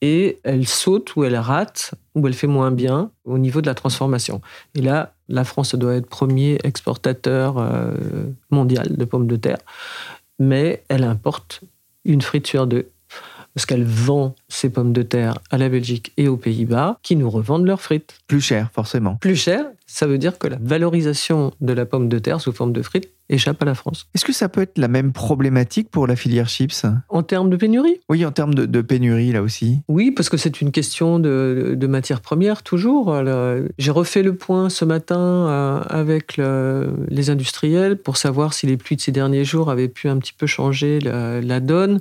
et 0.00 0.38
elle 0.44 0.66
saute 0.66 1.14
ou 1.14 1.24
elle 1.24 1.36
rate 1.36 1.92
ou 2.14 2.26
elle 2.26 2.32
fait 2.32 2.46
moins 2.46 2.70
bien 2.70 3.10
au 3.26 3.36
niveau 3.36 3.60
de 3.60 3.66
la 3.66 3.74
transformation. 3.74 4.40
Et 4.74 4.80
là, 4.80 5.12
la 5.28 5.44
France 5.44 5.74
doit 5.74 5.96
être 5.96 6.08
premier 6.08 6.56
exportateur 6.64 7.58
euh, 7.58 7.92
mondial 8.50 8.96
de 8.96 9.04
pommes 9.04 9.26
de 9.26 9.36
terre, 9.36 9.58
mais 10.38 10.84
elle 10.88 11.04
importe 11.04 11.60
une 12.06 12.22
frite 12.22 12.46
sur 12.46 12.66
deux 12.66 12.88
parce 13.56 13.64
qu'elle 13.64 13.84
vend 13.84 14.34
ses 14.48 14.68
pommes 14.68 14.92
de 14.92 15.00
terre 15.00 15.38
à 15.50 15.56
la 15.56 15.70
Belgique 15.70 16.12
et 16.18 16.28
aux 16.28 16.36
Pays-Bas 16.36 16.98
qui 17.02 17.16
nous 17.16 17.30
revendent 17.30 17.64
leurs 17.64 17.80
frites 17.80 18.18
Plus 18.26 18.42
cher, 18.42 18.68
forcément. 18.74 19.16
plus 19.16 19.34
cher, 19.34 19.64
ça 19.86 20.06
veut 20.06 20.18
dire 20.18 20.36
que 20.38 20.46
la 20.46 20.58
valorisation 20.60 21.52
de 21.62 21.72
la 21.72 21.86
pomme 21.86 22.10
de 22.10 22.18
terre 22.18 22.38
sous 22.42 22.52
forme 22.52 22.74
de 22.74 22.82
frites 22.82 23.08
échappe 23.30 23.62
à 23.62 23.64
la 23.64 23.74
France. 23.74 24.08
Est-ce 24.14 24.26
que 24.26 24.32
ça 24.34 24.50
peut 24.50 24.60
être 24.60 24.76
la 24.76 24.88
même 24.88 25.12
problématique 25.14 25.90
pour 25.90 26.06
la 26.06 26.16
filière 26.16 26.48
chips? 26.50 26.84
En 27.08 27.22
termes 27.22 27.48
de 27.48 27.56
pénurie? 27.56 27.98
Oui, 28.10 28.26
en 28.26 28.30
termes 28.30 28.52
de, 28.54 28.66
de 28.66 28.80
pénurie, 28.82 29.32
là 29.32 29.40
aussi. 29.42 29.80
Oui, 29.88 30.10
parce 30.10 30.28
que 30.28 30.36
c'est 30.36 30.60
une 30.60 30.70
question 30.70 31.18
de, 31.18 31.74
de 31.78 31.86
matières 31.86 32.20
premières, 32.20 32.62
toujours. 32.62 33.14
Alors, 33.14 33.56
J'ai 33.78 33.90
refait 33.90 34.22
le 34.22 34.36
point 34.36 34.68
ce 34.68 34.84
matin 34.84 35.18
euh, 35.18 35.80
avec 35.88 36.36
le- 36.36 36.94
les 37.08 37.30
industriels 37.30 37.96
pour 37.96 38.18
savoir 38.18 38.52
si 38.52 38.66
les 38.66 38.76
pluies 38.76 38.96
de 38.96 39.00
ces 39.00 39.12
derniers 39.12 39.44
jours 39.46 39.70
avaient 39.70 39.88
pu 39.88 40.08
un 40.10 40.18
petit 40.18 40.34
peu 40.34 40.46
changer 40.46 41.00
la, 41.00 41.40
la 41.40 41.60
donne. 41.60 42.00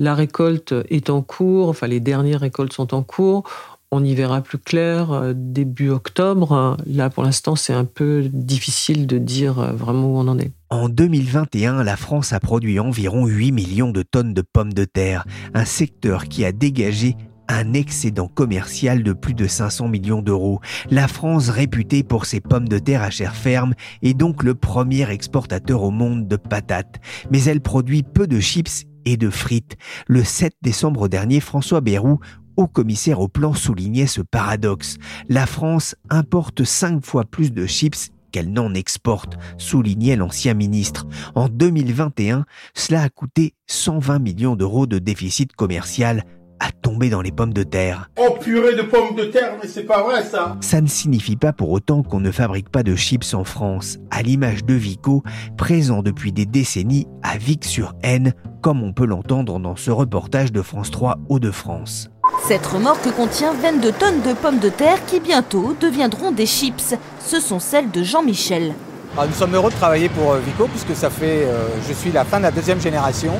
La 0.00 0.14
récolte 0.14 0.72
est 0.88 1.10
en 1.10 1.20
cours, 1.20 1.68
enfin 1.68 1.86
les 1.86 2.00
dernières 2.00 2.40
récoltes 2.40 2.72
sont 2.72 2.94
en 2.94 3.02
cours. 3.02 3.44
On 3.90 4.02
y 4.02 4.14
verra 4.14 4.40
plus 4.40 4.56
clair 4.56 5.12
euh, 5.12 5.34
début 5.36 5.90
octobre. 5.90 6.78
Là, 6.86 7.10
pour 7.10 7.22
l'instant, 7.22 7.54
c'est 7.54 7.74
un 7.74 7.84
peu 7.84 8.22
difficile 8.32 9.06
de 9.06 9.18
dire 9.18 9.58
euh, 9.58 9.72
vraiment 9.72 10.06
où 10.06 10.16
on 10.16 10.26
en 10.26 10.38
est. 10.38 10.52
En 10.70 10.88
2021, 10.88 11.84
la 11.84 11.98
France 11.98 12.32
a 12.32 12.40
produit 12.40 12.80
environ 12.80 13.26
8 13.26 13.52
millions 13.52 13.90
de 13.90 14.00
tonnes 14.00 14.32
de 14.32 14.40
pommes 14.40 14.72
de 14.72 14.86
terre, 14.86 15.26
un 15.52 15.66
secteur 15.66 16.28
qui 16.28 16.46
a 16.46 16.52
dégagé 16.52 17.14
un 17.48 17.74
excédent 17.74 18.28
commercial 18.28 19.02
de 19.02 19.12
plus 19.12 19.34
de 19.34 19.46
500 19.46 19.88
millions 19.88 20.22
d'euros. 20.22 20.60
La 20.90 21.08
France, 21.08 21.50
réputée 21.50 22.04
pour 22.04 22.24
ses 22.24 22.40
pommes 22.40 22.68
de 22.68 22.78
terre 22.78 23.02
à 23.02 23.10
chair 23.10 23.34
ferme, 23.34 23.74
est 24.02 24.14
donc 24.14 24.44
le 24.44 24.54
premier 24.54 25.10
exportateur 25.10 25.82
au 25.82 25.90
monde 25.90 26.26
de 26.26 26.36
patates. 26.36 27.00
Mais 27.30 27.44
elle 27.44 27.60
produit 27.60 28.02
peu 28.02 28.26
de 28.26 28.40
chips 28.40 28.86
et 29.04 29.16
de 29.16 29.30
frites. 29.30 29.76
Le 30.06 30.24
7 30.24 30.54
décembre 30.62 31.08
dernier, 31.08 31.40
François 31.40 31.80
Bayrou, 31.80 32.20
haut 32.56 32.66
commissaire 32.66 33.20
au 33.20 33.28
plan, 33.28 33.54
soulignait 33.54 34.06
ce 34.06 34.20
paradoxe. 34.20 34.96
La 35.28 35.46
France 35.46 35.94
importe 36.08 36.64
5 36.64 37.04
fois 37.04 37.24
plus 37.24 37.52
de 37.52 37.66
chips 37.66 38.10
qu'elle 38.30 38.52
n'en 38.52 38.74
exporte, 38.74 39.36
soulignait 39.58 40.16
l'ancien 40.16 40.54
ministre. 40.54 41.06
En 41.34 41.48
2021, 41.48 42.44
cela 42.74 43.02
a 43.02 43.08
coûté 43.08 43.54
120 43.66 44.18
millions 44.20 44.56
d'euros 44.56 44.86
de 44.86 44.98
déficit 44.98 45.52
commercial 45.54 46.24
à 46.60 46.70
tomber 46.70 47.10
dans 47.10 47.22
les 47.22 47.32
pommes 47.32 47.52
de 47.52 47.62
terre. 47.62 48.10
Oh 48.18 48.36
purée 48.40 48.76
de 48.76 48.82
pommes 48.82 49.16
de 49.16 49.24
terre, 49.24 49.54
mais 49.60 49.68
c'est 49.68 49.84
pas 49.84 50.02
vrai 50.02 50.22
ça 50.22 50.56
Ça 50.60 50.80
ne 50.80 50.86
signifie 50.86 51.36
pas 51.36 51.52
pour 51.52 51.70
autant 51.70 52.02
qu'on 52.02 52.20
ne 52.20 52.30
fabrique 52.30 52.68
pas 52.68 52.82
de 52.82 52.94
chips 52.94 53.34
en 53.34 53.44
France, 53.44 53.98
à 54.10 54.22
l'image 54.22 54.64
de 54.64 54.74
Vico, 54.74 55.22
présent 55.56 56.02
depuis 56.02 56.32
des 56.32 56.46
décennies 56.46 57.06
à 57.22 57.38
Vic-sur-Aisne, 57.38 58.34
comme 58.60 58.82
on 58.82 58.92
peut 58.92 59.06
l'entendre 59.06 59.58
dans 59.58 59.76
ce 59.76 59.90
reportage 59.90 60.52
de 60.52 60.62
France 60.62 60.90
3 60.90 61.18
Hauts-de-France. 61.28 62.10
Cette 62.46 62.66
remorque 62.66 63.10
contient 63.16 63.52
22 63.54 63.92
tonnes 63.92 64.22
de 64.22 64.32
pommes 64.34 64.58
de 64.58 64.68
terre 64.68 65.04
qui 65.06 65.20
bientôt 65.20 65.74
deviendront 65.80 66.30
des 66.30 66.46
chips. 66.46 66.94
Ce 67.20 67.40
sont 67.40 67.58
celles 67.58 67.90
de 67.90 68.02
Jean-Michel. 68.02 68.74
Ah, 69.18 69.26
nous 69.26 69.34
sommes 69.34 69.54
heureux 69.54 69.70
de 69.70 69.76
travailler 69.76 70.08
pour 70.08 70.32
euh, 70.32 70.38
Vico 70.38 70.68
puisque 70.68 70.94
ça 70.94 71.10
fait, 71.10 71.44
euh, 71.44 71.66
je 71.88 71.92
suis 71.92 72.12
la 72.12 72.24
fin 72.24 72.38
de 72.38 72.44
la 72.44 72.52
deuxième 72.52 72.80
génération, 72.80 73.32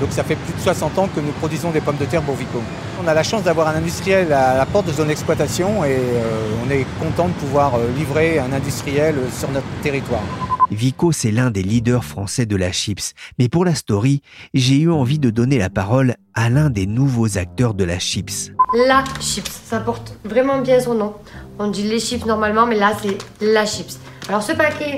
donc 0.00 0.12
ça 0.12 0.24
fait 0.24 0.36
plus 0.36 0.54
de 0.54 0.60
60 0.60 0.98
ans 0.98 1.08
que 1.14 1.20
nous 1.20 1.32
produisons 1.32 1.70
des 1.70 1.80
pommes 1.80 1.96
de 1.96 2.04
terre 2.04 2.22
pour 2.22 2.36
Vico. 2.36 2.62
On 3.02 3.06
a 3.06 3.14
la 3.14 3.22
chance 3.22 3.42
d'avoir 3.42 3.68
un 3.68 3.74
industriel 3.74 4.32
à 4.32 4.56
la 4.56 4.66
porte 4.66 4.86
de 4.86 4.92
son 4.92 5.08
exploitation 5.08 5.84
et 5.84 5.96
euh, 5.96 6.50
on 6.66 6.70
est 6.70 6.86
content 7.00 7.28
de 7.28 7.34
pouvoir 7.34 7.74
euh, 7.74 7.88
livrer 7.96 8.38
un 8.38 8.52
industriel 8.52 9.16
euh, 9.16 9.30
sur 9.30 9.50
notre 9.50 9.66
territoire. 9.82 10.22
Vico, 10.70 11.12
c'est 11.12 11.30
l'un 11.30 11.50
des 11.50 11.62
leaders 11.62 12.04
français 12.04 12.44
de 12.44 12.54
la 12.54 12.72
chips. 12.72 13.14
Mais 13.38 13.48
pour 13.48 13.64
la 13.64 13.74
story, 13.74 14.20
j'ai 14.52 14.78
eu 14.78 14.90
envie 14.90 15.18
de 15.18 15.30
donner 15.30 15.58
la 15.58 15.70
parole 15.70 16.14
à 16.34 16.50
l'un 16.50 16.68
des 16.68 16.86
nouveaux 16.86 17.38
acteurs 17.38 17.72
de 17.74 17.84
la 17.84 17.98
chips. 17.98 18.52
La 18.86 19.02
chips, 19.20 19.50
ça 19.64 19.80
porte 19.80 20.14
vraiment 20.24 20.60
bien 20.60 20.78
son 20.80 20.94
nom. 20.94 21.14
On 21.58 21.68
dit 21.68 21.84
les 21.84 21.98
chips 21.98 22.26
normalement, 22.26 22.66
mais 22.66 22.76
là 22.76 22.92
c'est 23.00 23.16
la 23.40 23.64
chips. 23.64 23.98
Alors 24.28 24.42
ce 24.42 24.52
paquet 24.52 24.96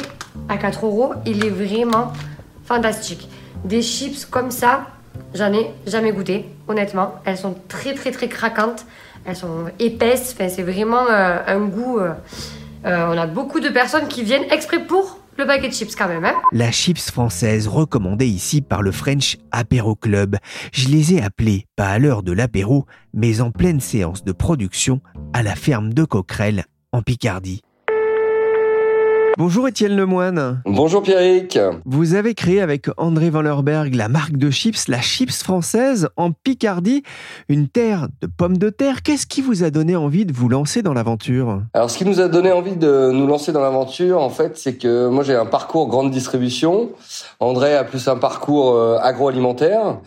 à 0.48 0.56
4 0.56 0.84
euros, 0.86 1.12
il 1.24 1.44
est 1.44 1.50
vraiment 1.50 2.12
fantastique. 2.64 3.28
Des 3.64 3.82
chips 3.82 4.24
comme 4.24 4.50
ça, 4.50 4.86
j'en 5.34 5.52
ai 5.52 5.70
jamais 5.86 6.12
goûté, 6.12 6.46
honnêtement. 6.66 7.14
Elles 7.24 7.36
sont 7.36 7.54
très 7.68 7.94
très 7.94 8.10
très 8.10 8.28
craquantes, 8.28 8.86
elles 9.24 9.36
sont 9.36 9.66
épaisses, 9.78 10.34
enfin, 10.34 10.48
c'est 10.48 10.62
vraiment 10.62 11.06
euh, 11.10 11.38
un 11.46 11.60
goût. 11.60 11.98
euh, 11.98 12.12
euh, 12.86 13.06
on 13.08 13.18
a 13.18 13.26
beaucoup 13.26 13.60
de 13.60 13.68
personnes 13.68 14.08
qui 14.08 14.22
viennent 14.22 14.50
exprès 14.50 14.82
pour 14.82 15.18
le 15.36 15.46
paquet 15.46 15.68
de 15.68 15.74
chips 15.74 15.94
quand 15.94 16.08
même. 16.08 16.24
Hein. 16.24 16.34
La 16.52 16.70
chips 16.70 17.10
française 17.10 17.68
recommandée 17.68 18.26
ici 18.26 18.62
par 18.62 18.82
le 18.82 18.92
French 18.92 19.36
Apéro 19.52 19.94
Club. 19.94 20.36
Je 20.72 20.88
les 20.88 21.14
ai 21.14 21.22
appelés, 21.22 21.66
pas 21.76 21.88
à 21.88 21.98
l'heure 21.98 22.22
de 22.22 22.32
l'apéro, 22.32 22.86
mais 23.12 23.40
en 23.40 23.50
pleine 23.50 23.80
séance 23.80 24.24
de 24.24 24.32
production 24.32 25.00
à 25.34 25.42
la 25.42 25.54
ferme 25.54 25.92
de 25.92 26.04
Coquerel, 26.04 26.64
en 26.92 27.02
Picardie. 27.02 27.60
Bonjour 29.38 29.68
Étienne 29.68 29.96
Lemoine. 29.96 30.62
Bonjour 30.66 31.02
Pierrick. 31.02 31.58
Vous 31.86 32.14
avez 32.14 32.34
créé 32.34 32.60
avec 32.60 32.88
André 32.96 33.30
Van 33.30 33.42
Lerberg 33.42 33.94
la 33.94 34.08
marque 34.08 34.36
de 34.36 34.50
chips, 34.50 34.88
la 34.88 35.00
Chips 35.00 35.42
française, 35.42 36.08
en 36.16 36.32
Picardie, 36.32 37.02
une 37.48 37.68
terre 37.68 38.08
de 38.20 38.26
pommes 38.26 38.58
de 38.58 38.70
terre. 38.70 39.02
Qu'est-ce 39.02 39.26
qui 39.26 39.40
vous 39.40 39.64
a 39.64 39.70
donné 39.70 39.96
envie 39.96 40.26
de 40.26 40.32
vous 40.32 40.48
lancer 40.48 40.82
dans 40.82 40.92
l'aventure? 40.92 41.62
Alors 41.74 41.90
ce 41.90 41.98
qui 41.98 42.04
nous 42.04 42.20
a 42.20 42.28
donné 42.28 42.52
envie 42.52 42.76
de 42.76 43.10
nous 43.12 43.26
lancer 43.26 43.52
dans 43.52 43.62
l'aventure, 43.62 44.20
en 44.20 44.30
fait, 44.30 44.58
c'est 44.58 44.76
que 44.76 45.08
moi 45.08 45.24
j'ai 45.24 45.34
un 45.34 45.46
parcours 45.46 45.88
grande 45.88 46.10
distribution. 46.10 46.90
André 47.38 47.74
a 47.74 47.84
plus 47.84 48.08
un 48.08 48.16
parcours 48.16 48.74
euh, 48.74 48.98
agroalimentaire. 49.00 50.00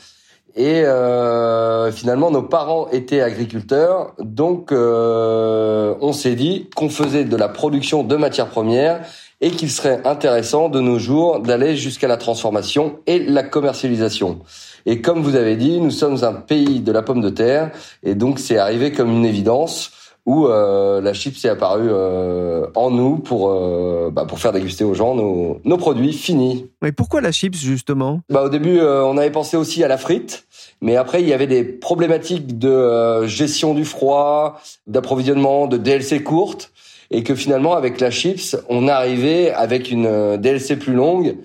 Et 0.56 0.86
euh, 0.86 1.92
finalement, 1.92 2.30
nos 2.30 2.44
parents 2.44 2.88
étaient 2.92 3.22
agriculteurs, 3.22 4.14
donc 4.20 4.72
euh, 4.72 5.93
on 6.14 6.16
s'est 6.16 6.36
dit 6.36 6.70
qu'on 6.76 6.90
faisait 6.90 7.26
de 7.26 7.36
la 7.36 7.50
production 7.50 8.04
de 8.04 8.16
matières 8.16 8.50
premières 8.50 9.04
et 9.42 9.50
qu'il 9.50 9.72
serait 9.72 10.00
intéressant 10.06 10.70
de 10.70 10.80
nos 10.80 11.00
jours 11.00 11.40
d'aller 11.40 11.76
jusqu'à 11.76 12.08
la 12.08 12.18
transformation 12.18 13.00
et 13.08 13.18
la 13.18 13.42
commercialisation. 13.42 14.40
Et 14.86 15.02
comme 15.02 15.24
vous 15.24 15.36
avez 15.36 15.56
dit, 15.56 15.82
nous 15.82 15.90
sommes 15.90 16.24
un 16.24 16.34
pays 16.34 16.82
de 16.82 16.92
la 16.92 17.02
pomme 17.02 17.22
de 17.22 17.32
terre, 17.32 17.72
et 18.04 18.14
donc 18.14 18.38
c'est 18.38 18.60
arrivé 18.60 18.92
comme 18.92 19.10
une 19.10 19.26
évidence 19.26 19.90
où 20.26 20.48
euh, 20.48 21.02
la 21.02 21.14
chips 21.14 21.44
est 21.44 21.50
apparue 21.50 21.90
euh, 21.90 22.68
en 22.76 22.92
nous 22.92 23.18
pour 23.18 23.50
euh, 23.50 24.10
bah, 24.12 24.26
pour 24.26 24.40
faire 24.40 24.54
déguster 24.54 24.84
aux 24.84 24.94
gens 24.94 25.16
nos, 25.16 25.60
nos 25.66 25.78
produits 25.78 26.14
finis. 26.14 26.68
Mais 26.82 26.92
pourquoi 26.92 27.20
la 27.20 27.32
chips 27.32 27.58
justement? 27.58 28.22
Bah 28.30 28.44
au 28.44 28.50
début 28.50 28.80
euh, 28.80 29.04
on 29.06 29.18
avait 29.18 29.32
pensé 29.32 29.58
aussi 29.58 29.84
à 29.84 29.88
la 29.88 29.98
frite, 29.98 30.46
mais 30.82 30.96
après 30.96 31.22
il 31.22 31.28
y 31.28 31.34
avait 31.34 31.48
des 31.48 31.64
problématiques 31.64 32.58
de 32.58 32.70
euh, 32.70 33.28
gestion 33.28 33.74
du 33.74 33.84
froid, 33.84 34.62
d'approvisionnement, 34.88 35.68
de 35.68 35.78
DLC 35.78 36.24
courte, 36.24 36.72
et 37.12 37.24
que 37.24 37.36
finalement 37.36 37.76
avec 37.76 38.00
la 38.00 38.10
chips 38.10 38.56
on 38.70 38.88
arrivait 38.88 39.52
avec 39.52 39.92
une 39.92 40.06
euh, 40.06 40.38
DLC 40.38 40.78
plus 40.78 40.94
longue. 40.94 41.36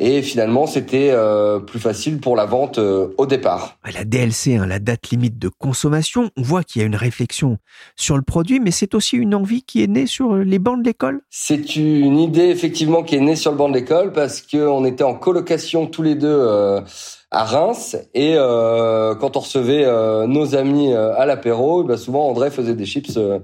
Et 0.00 0.22
finalement, 0.22 0.66
c'était 0.66 1.10
euh, 1.12 1.60
plus 1.60 1.78
facile 1.78 2.18
pour 2.18 2.34
la 2.34 2.46
vente 2.46 2.78
euh, 2.78 3.14
au 3.16 3.26
départ. 3.26 3.78
La 3.92 4.04
DLC, 4.04 4.56
hein, 4.56 4.66
la 4.66 4.80
date 4.80 5.10
limite 5.10 5.38
de 5.38 5.48
consommation, 5.48 6.30
on 6.36 6.42
voit 6.42 6.64
qu'il 6.64 6.80
y 6.80 6.82
a 6.82 6.86
une 6.86 6.96
réflexion 6.96 7.58
sur 7.94 8.16
le 8.16 8.22
produit, 8.22 8.58
mais 8.58 8.72
c'est 8.72 8.94
aussi 8.96 9.16
une 9.16 9.36
envie 9.36 9.62
qui 9.62 9.84
est 9.84 9.86
née 9.86 10.06
sur 10.06 10.34
les 10.34 10.58
bancs 10.58 10.80
de 10.80 10.84
l'école? 10.84 11.20
C'est 11.30 11.76
une 11.76 12.18
idée 12.18 12.48
effectivement 12.48 13.04
qui 13.04 13.14
est 13.14 13.20
née 13.20 13.36
sur 13.36 13.52
le 13.52 13.56
banc 13.56 13.68
de 13.68 13.74
l'école 13.74 14.12
parce 14.12 14.42
qu'on 14.42 14.84
était 14.84 15.04
en 15.04 15.14
colocation 15.14 15.86
tous 15.86 16.02
les 16.02 16.16
deux 16.16 16.26
euh, 16.26 16.80
à 17.34 17.42
Reims 17.42 17.96
et 18.14 18.34
euh, 18.36 19.16
quand 19.16 19.36
on 19.36 19.40
recevait 19.40 19.84
euh, 19.84 20.28
nos 20.28 20.54
amis 20.54 20.92
euh, 20.92 21.12
à 21.16 21.26
l'apéro, 21.26 21.82
eh 21.82 21.86
ben 21.86 21.96
souvent 21.96 22.28
André 22.28 22.50
faisait 22.50 22.74
des 22.74 22.86
chips 22.86 23.16
euh, 23.16 23.40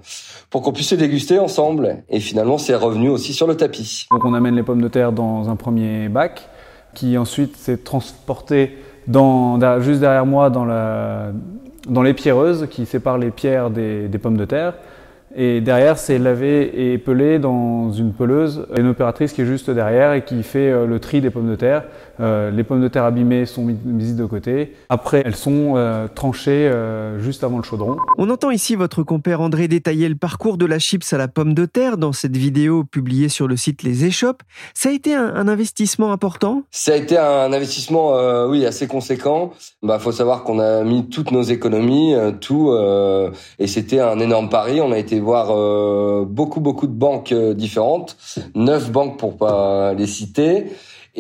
pour 0.49 0.63
qu'on 0.63 0.73
puisse 0.73 0.93
les 0.93 0.97
déguster 0.97 1.41
ensemble. 1.41 1.97
Et 2.09 2.21
finalement, 2.21 2.57
c'est 2.57 2.77
revenu 2.77 3.09
aussi 3.09 3.33
sur 3.33 3.49
le 3.49 3.57
tapis. 3.57 4.07
Donc 4.13 4.25
on 4.25 4.33
amène 4.33 4.55
les 4.55 4.63
pommes 4.63 4.81
de 4.81 4.89
terre 4.89 5.11
dans 5.11 5.51
un 5.51 5.57
premier 5.57 6.09
bac 6.09 6.49
qui 6.95 7.19
ensuite 7.19 7.57
s'est 7.57 7.79
transporté 7.79 8.79
dans, 9.09 9.59
juste 9.81 10.01
derrière 10.01 10.27
moi 10.27 10.51
dans, 10.51 10.65
la, 10.65 11.33
dans 11.89 12.03
les 12.03 12.15
pierreuses 12.15 12.69
qui 12.71 12.87
séparent 12.87 13.19
les 13.19 13.31
pierres 13.31 13.71
des, 13.71 14.07
des 14.07 14.19
pommes 14.19 14.37
de 14.37 14.45
terre. 14.45 14.75
Et 15.37 15.61
derrière, 15.61 15.97
c'est 15.97 16.19
lavé 16.19 16.93
et 16.93 16.99
pelé 16.99 17.39
dans 17.39 17.93
une 17.93 18.13
peleuse. 18.13 18.67
Une 18.77 18.89
opératrice 18.89 19.33
qui 19.33 19.43
est 19.43 19.47
juste 19.47 19.71
derrière 19.71 20.13
et 20.13 20.25
qui 20.25 20.43
fait 20.43 20.71
euh, 20.71 20.87
le 20.87 20.99
tri 20.99 21.21
des 21.21 21.31
pommes 21.31 21.49
de 21.49 21.55
terre. 21.55 21.85
Euh, 22.21 22.51
les 22.51 22.65
pommes 22.65 22.83
de 22.83 22.89
terre 22.89 23.05
abîmées 23.05 23.47
sont 23.47 23.65
mis- 23.65 23.79
mises 23.85 24.15
de 24.17 24.25
côté. 24.25 24.75
Après, 24.89 25.23
elles 25.25 25.37
sont 25.37 25.75
euh, 25.77 26.07
tranchées 26.07 26.69
euh, 26.69 27.19
juste 27.19 27.45
avant 27.45 27.57
le 27.57 27.63
chaudron. 27.63 27.97
On 28.19 28.29
entend 28.31 28.51
ici 28.51 28.75
votre 28.77 29.03
compère 29.03 29.41
André 29.41 29.69
détailler 29.69 30.09
le 30.09 30.17
parcours 30.17 30.59
de 30.59 30.67
la 30.67 30.79
chips 30.79 31.13
à 31.13 31.19
la 31.19 31.29
pomme 31.29 31.55
de 31.55 31.65
terre 31.65 31.97
dans 31.97 32.13
cette 32.13 32.37
vidéo 32.37 32.85
publiée 32.85 33.29
sur 33.29 33.49
le 33.49 33.57
site 33.57 33.83
Les 33.83 34.05
Échoppes. 34.05 34.43
Ça 34.75 34.91
a 34.91 34.93
été 34.93 35.15
un, 35.15 35.35
un 35.35 35.49
investissement 35.49 36.13
important? 36.13 36.63
Ça 36.71 36.93
a 36.93 36.97
été 36.97 37.17
un 37.17 37.53
investissement, 37.53 38.17
euh, 38.17 38.49
oui, 38.49 38.67
assez 38.67 38.87
conséquent. 38.87 39.53
Bah, 39.83 39.99
faut 39.99 40.13
savoir 40.13 40.45
qu'on 40.45 40.59
a 40.59 40.85
mis 40.85 41.09
toutes 41.09 41.31
nos 41.31 41.43
économies, 41.43 42.15
euh, 42.15 42.33
tout, 42.33 42.71
euh, 42.71 43.31
et 43.59 43.67
c'était 43.67 44.01
un 44.01 44.19
énorme 44.19 44.49
pari. 44.51 44.81
On 44.81 44.93
a 44.93 44.99
été 44.99 45.21
voir 45.21 45.49
euh, 45.51 46.25
beaucoup, 46.29 46.61
beaucoup 46.61 46.87
de 46.87 46.93
banques 46.93 47.33
euh, 47.33 47.55
différentes, 47.55 48.17
neuf 48.55 48.91
banques 48.91 49.19
pour 49.19 49.37
pas 49.37 49.95
les 49.95 50.07
citer, 50.07 50.67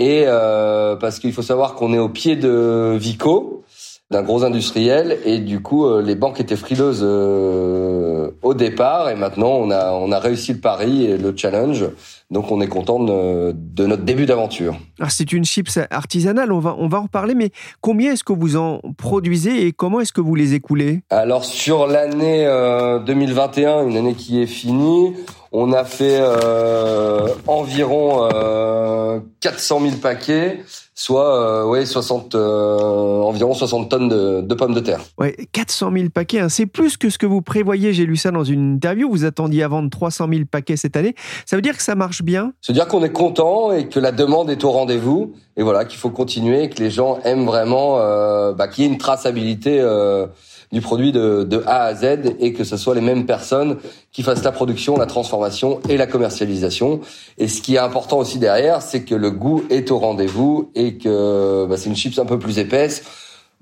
et 0.01 0.25
euh, 0.27 0.97
parce 0.97 1.19
qu'il 1.19 1.35
faut 1.35 1.43
savoir 1.43 1.75
qu'on 1.75 1.93
est 1.93 1.99
au 1.99 2.09
pied 2.09 2.35
de 2.35 2.97
Vico, 2.99 3.65
d'un 4.11 4.23
gros 4.23 4.45
industriel, 4.45 5.19
et 5.27 5.39
du 5.39 5.61
coup, 5.61 5.85
euh, 5.85 6.01
les 6.01 6.15
banques 6.15 6.41
étaient 6.41 6.57
frileuses 6.57 7.03
euh, 7.05 8.31
au 8.43 8.55
départ, 8.55 9.11
et 9.11 9.15
maintenant, 9.15 9.51
on 9.51 9.71
a, 9.71 9.93
on 9.93 10.11
a 10.11 10.19
réussi 10.19 10.55
le 10.55 10.61
pari 10.61 11.05
et 11.05 11.19
le 11.19 11.35
challenge. 11.37 11.85
Donc, 12.31 12.51
on 12.51 12.63
est 12.63 12.67
content 12.67 12.99
de, 12.99 13.55
de 13.55 13.87
notre 13.87 14.05
début 14.05 14.25
d'aventure. 14.25 14.75
Alors 14.99 15.11
c'est 15.11 15.33
une 15.33 15.45
chips 15.45 15.79
artisanale, 15.91 16.51
on 16.51 16.61
va, 16.61 16.77
on 16.79 16.89
va 16.89 16.99
en 16.99 17.03
reparler, 17.03 17.35
mais 17.35 17.51
combien 17.83 18.13
est-ce 18.13 18.25
que 18.25 18.33
vous 18.33 18.57
en 18.57 18.81
produisez 18.97 19.67
et 19.67 19.73
comment 19.73 20.01
est-ce 20.01 20.15
que 20.15 20.23
vous 20.23 20.35
les 20.35 20.55
écoulez? 20.55 21.03
Alors 21.11 21.45
sur 21.45 21.87
l'année 21.87 22.47
euh, 22.47 23.01
2021, 23.01 23.87
une 23.87 23.97
année 23.97 24.15
qui 24.15 24.41
est 24.41 24.47
finie, 24.47 25.13
on 25.53 25.73
a 25.73 25.85
fait 25.85 26.19
euh, 26.21 27.29
environ 27.47 28.29
euh, 28.33 29.19
400 29.41 29.81
000 29.81 29.97
paquets, 29.97 30.61
soit 30.95 31.65
euh, 31.65 31.65
ouais 31.65 31.87
60 31.87 32.35
euh, 32.35 32.79
environ 33.23 33.53
60 33.53 33.89
tonnes 33.89 34.09
de, 34.09 34.43
de 34.43 34.55
pommes 34.55 34.75
de 34.75 34.81
terre. 34.81 35.01
Ouais, 35.19 35.37
400 35.53 35.91
000 35.93 36.09
paquets, 36.11 36.41
hein, 36.41 36.49
c'est 36.49 36.67
plus 36.67 36.97
que 36.97 37.11
ce 37.11 37.19
que 37.19 37.27
vous 37.27 37.43
prévoyez, 37.43 37.93
j'ai 37.93 38.07
lu 38.07 38.17
ça 38.17 38.31
dans 38.31 38.45
une 38.45 38.75
interview, 38.75 39.11
vous 39.11 39.25
attendiez 39.25 39.65
à 39.65 39.69
vendre 39.69 39.91
300 39.91 40.29
000 40.31 40.45
paquets 40.51 40.77
cette 40.77 40.97
année, 40.97 41.15
ça 41.47 41.57
veut 41.57 41.63
dire 41.63 41.77
que 41.77 41.83
ça 41.83 41.97
marche 41.97 42.23
bien? 42.23 42.53
Se 42.61 42.71
dire 42.73 42.87
qu'on 42.87 43.03
est 43.03 43.13
content 43.13 43.73
et 43.73 43.89
que 43.89 43.99
la 43.99 44.13
demande 44.13 44.51
est 44.51 44.63
au 44.63 44.71
rendez-vous 44.71 45.35
et 45.57 45.63
voilà 45.63 45.85
qu'il 45.85 45.99
faut 45.99 46.11
continuer 46.11 46.65
et 46.65 46.71
que 46.71 46.81
les 46.81 46.91
gens 46.91 47.19
aiment 47.25 47.47
vraiment 47.47 47.99
euh, 47.99 48.53
bah, 48.53 48.69
qu'il 48.69 48.85
y 48.85 48.87
ait 48.87 48.91
une 48.91 48.99
traçabilité 48.99 49.81
euh, 49.81 50.27
du 50.73 50.81
produit 50.81 51.11
de, 51.13 51.43
de 51.43 51.63
A 51.67 51.85
à 51.85 51.95
Z 51.95 52.35
et 52.39 52.53
que 52.53 52.65
ce 52.65 52.77
soit 52.77 52.95
les 52.95 53.01
mêmes 53.01 53.27
personnes 53.27 53.79
qui 54.13 54.23
fassent 54.23 54.45
la 54.45 54.53
production, 54.53 54.97
la 54.97 55.07
transformation 55.07 55.81
et 55.89 55.97
la 55.97 56.07
commercialisation. 56.07 57.01
Et 57.39 57.49
ce 57.49 57.61
qui 57.61 57.75
est 57.75 57.79
important 57.79 58.19
aussi 58.19 58.39
derrière, 58.39 58.83
c'est 58.83 59.03
que 59.03 59.15
le 59.15 59.31
goût 59.31 59.65
est 59.71 59.91
au 59.91 59.99
rendez-vous 59.99 60.71
et 60.75 60.97
que 60.97 61.67
bah, 61.69 61.77
c'est 61.77 61.89
une 61.89 61.97
chips 61.97 62.19
un 62.19 62.27
peu 62.27 62.39
plus 62.39 62.59
épaisse, 62.59 63.03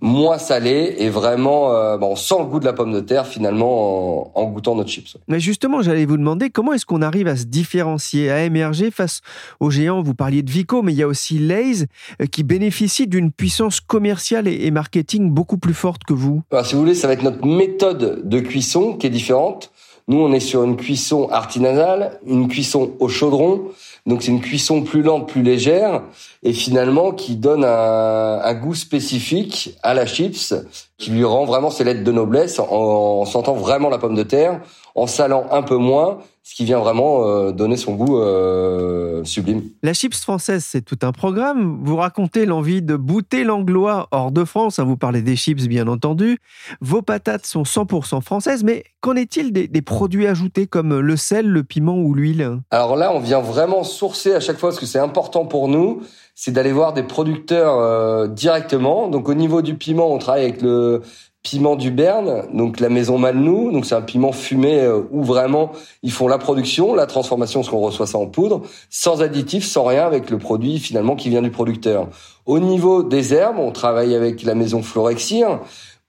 moins 0.01 0.39
salée 0.39 0.95
et 0.99 1.09
vraiment 1.09 1.73
euh, 1.73 1.97
bah, 1.97 2.07
on 2.09 2.15
sent 2.15 2.37
le 2.39 2.45
goût 2.45 2.61
de 2.61 2.65
la 2.65 2.73
pomme 2.73 2.93
de 2.93 3.01
terre 3.01 3.27
finalement 3.27 4.33
en, 4.37 4.43
en 4.43 4.45
goûtant 4.45 4.75
notre 4.75 4.91
chips. 4.91 5.17
Mais 5.27 5.41
justement, 5.41 5.83
j'allais 5.83 6.05
vous 6.05 6.19
demander 6.19 6.51
comment 6.51 6.73
est-ce 6.73 6.87
qu'on 6.87 7.03
arrive 7.03 7.27
à 7.27 7.37
se 7.37 7.45
différencier, 7.45 8.31
à 8.31 8.45
émerger 8.45 8.91
face 8.91 9.23
aux 9.59 9.71
géants? 9.71 10.03
Vous 10.03 10.15
parliez 10.15 10.43
de 10.43 10.51
Vico, 10.51 10.83
mais 10.83 10.93
il 10.93 10.99
y 10.99 11.03
a 11.03 11.09
aussi 11.09 11.39
Lay's 11.39 11.87
euh, 12.21 12.27
qui 12.27 12.43
bénéficie 12.45 13.07
d'une 13.07 13.33
puissance 13.33 13.81
commerciale 13.81 14.47
et 14.47 14.59
et 14.59 14.71
marketing 14.71 15.31
beaucoup 15.31 15.57
plus 15.57 15.73
forte 15.73 16.05
que 16.05 16.13
vous. 16.13 16.43
Alors, 16.51 16.67
si 16.67 16.75
vous 16.75 16.81
voulez, 16.81 16.95
ça 16.95 17.07
va 17.07 17.13
être 17.15 17.23
notre 17.23 17.47
méthode 17.47 18.29
de 18.29 18.41
cuisson 18.41 18.95
qui 18.95 19.07
est 19.07 19.11
différente. 19.11 19.71
Nous, 20.09 20.19
on 20.19 20.33
est 20.33 20.41
sur 20.41 20.65
une 20.65 20.77
cuisson 20.77 21.29
artisanale, 21.31 22.19
une 22.27 22.49
cuisson 22.49 22.93
au 22.99 23.09
chaudron. 23.09 23.65
Donc, 24.07 24.23
c'est 24.23 24.31
une 24.31 24.41
cuisson 24.41 24.83
plus 24.83 25.03
lente, 25.03 25.29
plus 25.29 25.43
légère, 25.43 26.03
et 26.43 26.55
finalement 26.55 27.13
qui 27.13 27.37
donne 27.37 27.63
un, 27.63 28.55
goût 28.55 28.75
spécifique 28.75 29.77
à 29.83 29.93
la 29.93 30.07
chips, 30.07 30.55
qui 30.97 31.11
lui 31.11 31.25
rend 31.25 31.45
vraiment 31.45 31.71
ses 31.71 31.85
lettres 31.85 32.05
de 32.05 32.13
noblesse 32.13 32.59
en 32.59 33.27
sentant 33.27 33.53
vraiment 33.53 33.91
la 33.91 33.99
pomme 33.99 34.15
de 34.15 34.23
terre, 34.23 34.63
en 34.95 35.07
salant 35.07 35.47
un 35.51 35.63
peu 35.63 35.77
moins, 35.77 36.19
ce 36.49 36.55
qui 36.55 36.65
vient 36.65 36.79
vraiment 36.79 37.29
euh, 37.29 37.53
donner 37.53 37.77
son 37.77 37.95
goût 37.95 38.23
euh, 38.23 39.23
sublime. 39.23 39.65
La 39.83 39.93
chips 39.93 40.19
française, 40.19 40.65
c'est 40.67 40.81
tout 40.81 40.97
un 41.03 41.13
programme. 41.13 41.81
Vous 41.85 41.97
racontez 41.97 42.47
l'envie 42.47 42.81
de 42.81 42.97
bouter 42.97 43.45
l'anglois 43.45 44.09
hors 44.13 44.33
de 44.33 44.47
France. 44.47 44.79
hein, 44.79 44.85
Vous 44.85 44.97
parlez 44.97 45.21
des 45.21 45.37
chips, 45.37 45.69
bien 45.69 45.87
entendu. 45.89 46.39
Vos 46.81 47.03
patates 47.03 47.45
sont 47.45 47.65
100% 47.65 48.23
françaises, 48.23 48.65
mais 48.65 48.85
qu'en 49.03 49.15
est-il 49.15 49.53
des, 49.53 49.69
des 49.69 49.83
produits 49.83 50.27
ajoutés 50.27 50.67
comme 50.67 50.99
le 50.99 51.17
sel, 51.19 51.47
le 51.47 51.65
piment 51.65 51.99
ou 51.99 52.15
l'huile? 52.15 52.61
Alors 52.71 52.97
là, 52.97 53.13
on 53.15 53.21
vient 53.21 53.41
vraiment 53.41 53.85
sourcer 53.85 54.33
à 54.33 54.41
chaque 54.41 54.57
fois 54.57 54.71
parce 54.71 54.81
que 54.81 54.87
c'est 54.87 54.99
important 54.99 55.45
pour 55.45 55.69
nous, 55.69 56.01
c'est 56.35 56.53
d'aller 56.53 56.73
voir 56.73 56.95
des 56.95 57.03
producteurs 57.03 57.79
euh, 57.79 58.27
directement. 58.27 59.09
Donc 59.09 59.29
au 59.29 59.35
niveau 59.35 59.61
du 59.61 59.75
piment, 59.75 60.11
on 60.11 60.17
travaille 60.17 60.45
avec 60.45 60.63
le 60.63 61.03
piment 61.43 61.77
du 61.77 61.91
Berne, 61.91 62.45
donc 62.53 62.81
la 62.81 62.89
maison 62.89 63.17
Malnou, 63.17 63.71
donc 63.71 63.87
c'est 63.87 63.95
un 63.95 64.03
piment 64.03 64.33
fumé 64.33 64.81
euh, 64.81 65.03
où 65.11 65.23
vraiment 65.23 65.71
ils 66.03 66.11
font 66.11 66.29
la 66.29 66.37
production, 66.37 66.95
la 66.95 67.07
transformation, 67.07 67.61
parce 67.61 67.71
qu'on 67.71 67.79
reçoit 67.79 68.07
ça 68.07 68.19
en 68.19 68.27
poudre, 68.27 68.63
sans 68.91 69.23
additifs, 69.23 69.65
sans 69.65 69.85
rien, 69.85 70.05
avec 70.05 70.31
le 70.31 70.39
produit 70.39 70.79
finalement 70.79 71.17
qui 71.17 71.29
vient 71.29 71.43
du 71.43 71.51
producteur. 71.51 72.09
Au 72.45 72.59
niveau 72.59 73.03
des 73.03 73.35
herbes, 73.35 73.59
on 73.59 73.71
travaille 73.71 74.15
avec 74.15 74.43
la 74.43 74.55
maison 74.55 74.83
Florexir, 74.83 75.61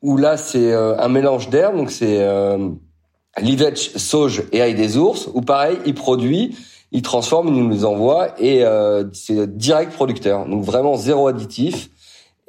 où 0.02 0.18
là 0.18 0.36
c'est 0.36 0.74
euh, 0.74 0.98
un 0.98 1.10
mélange 1.10 1.50
d'herbes, 1.50 1.78
donc 1.78 1.92
c'est 1.92 2.22
euh, 2.22 2.70
sauge 3.76 4.44
et 4.52 4.62
ail 4.62 4.74
des 4.74 4.98
ours, 4.98 5.30
où 5.34 5.42
pareil, 5.42 5.78
il 5.86 5.94
produit, 5.94 6.56
il 6.92 7.02
transforme, 7.02 7.50
il 7.50 7.54
nous 7.54 7.70
les 7.70 7.86
envoie 7.86 8.30
et 8.40 8.66
euh, 8.66 9.06
c'est 9.14 9.56
direct 9.58 9.94
producteur. 9.94 10.48
Donc 10.48 10.64
vraiment 10.64 10.96
zéro 10.96 11.28
additif. 11.28 11.90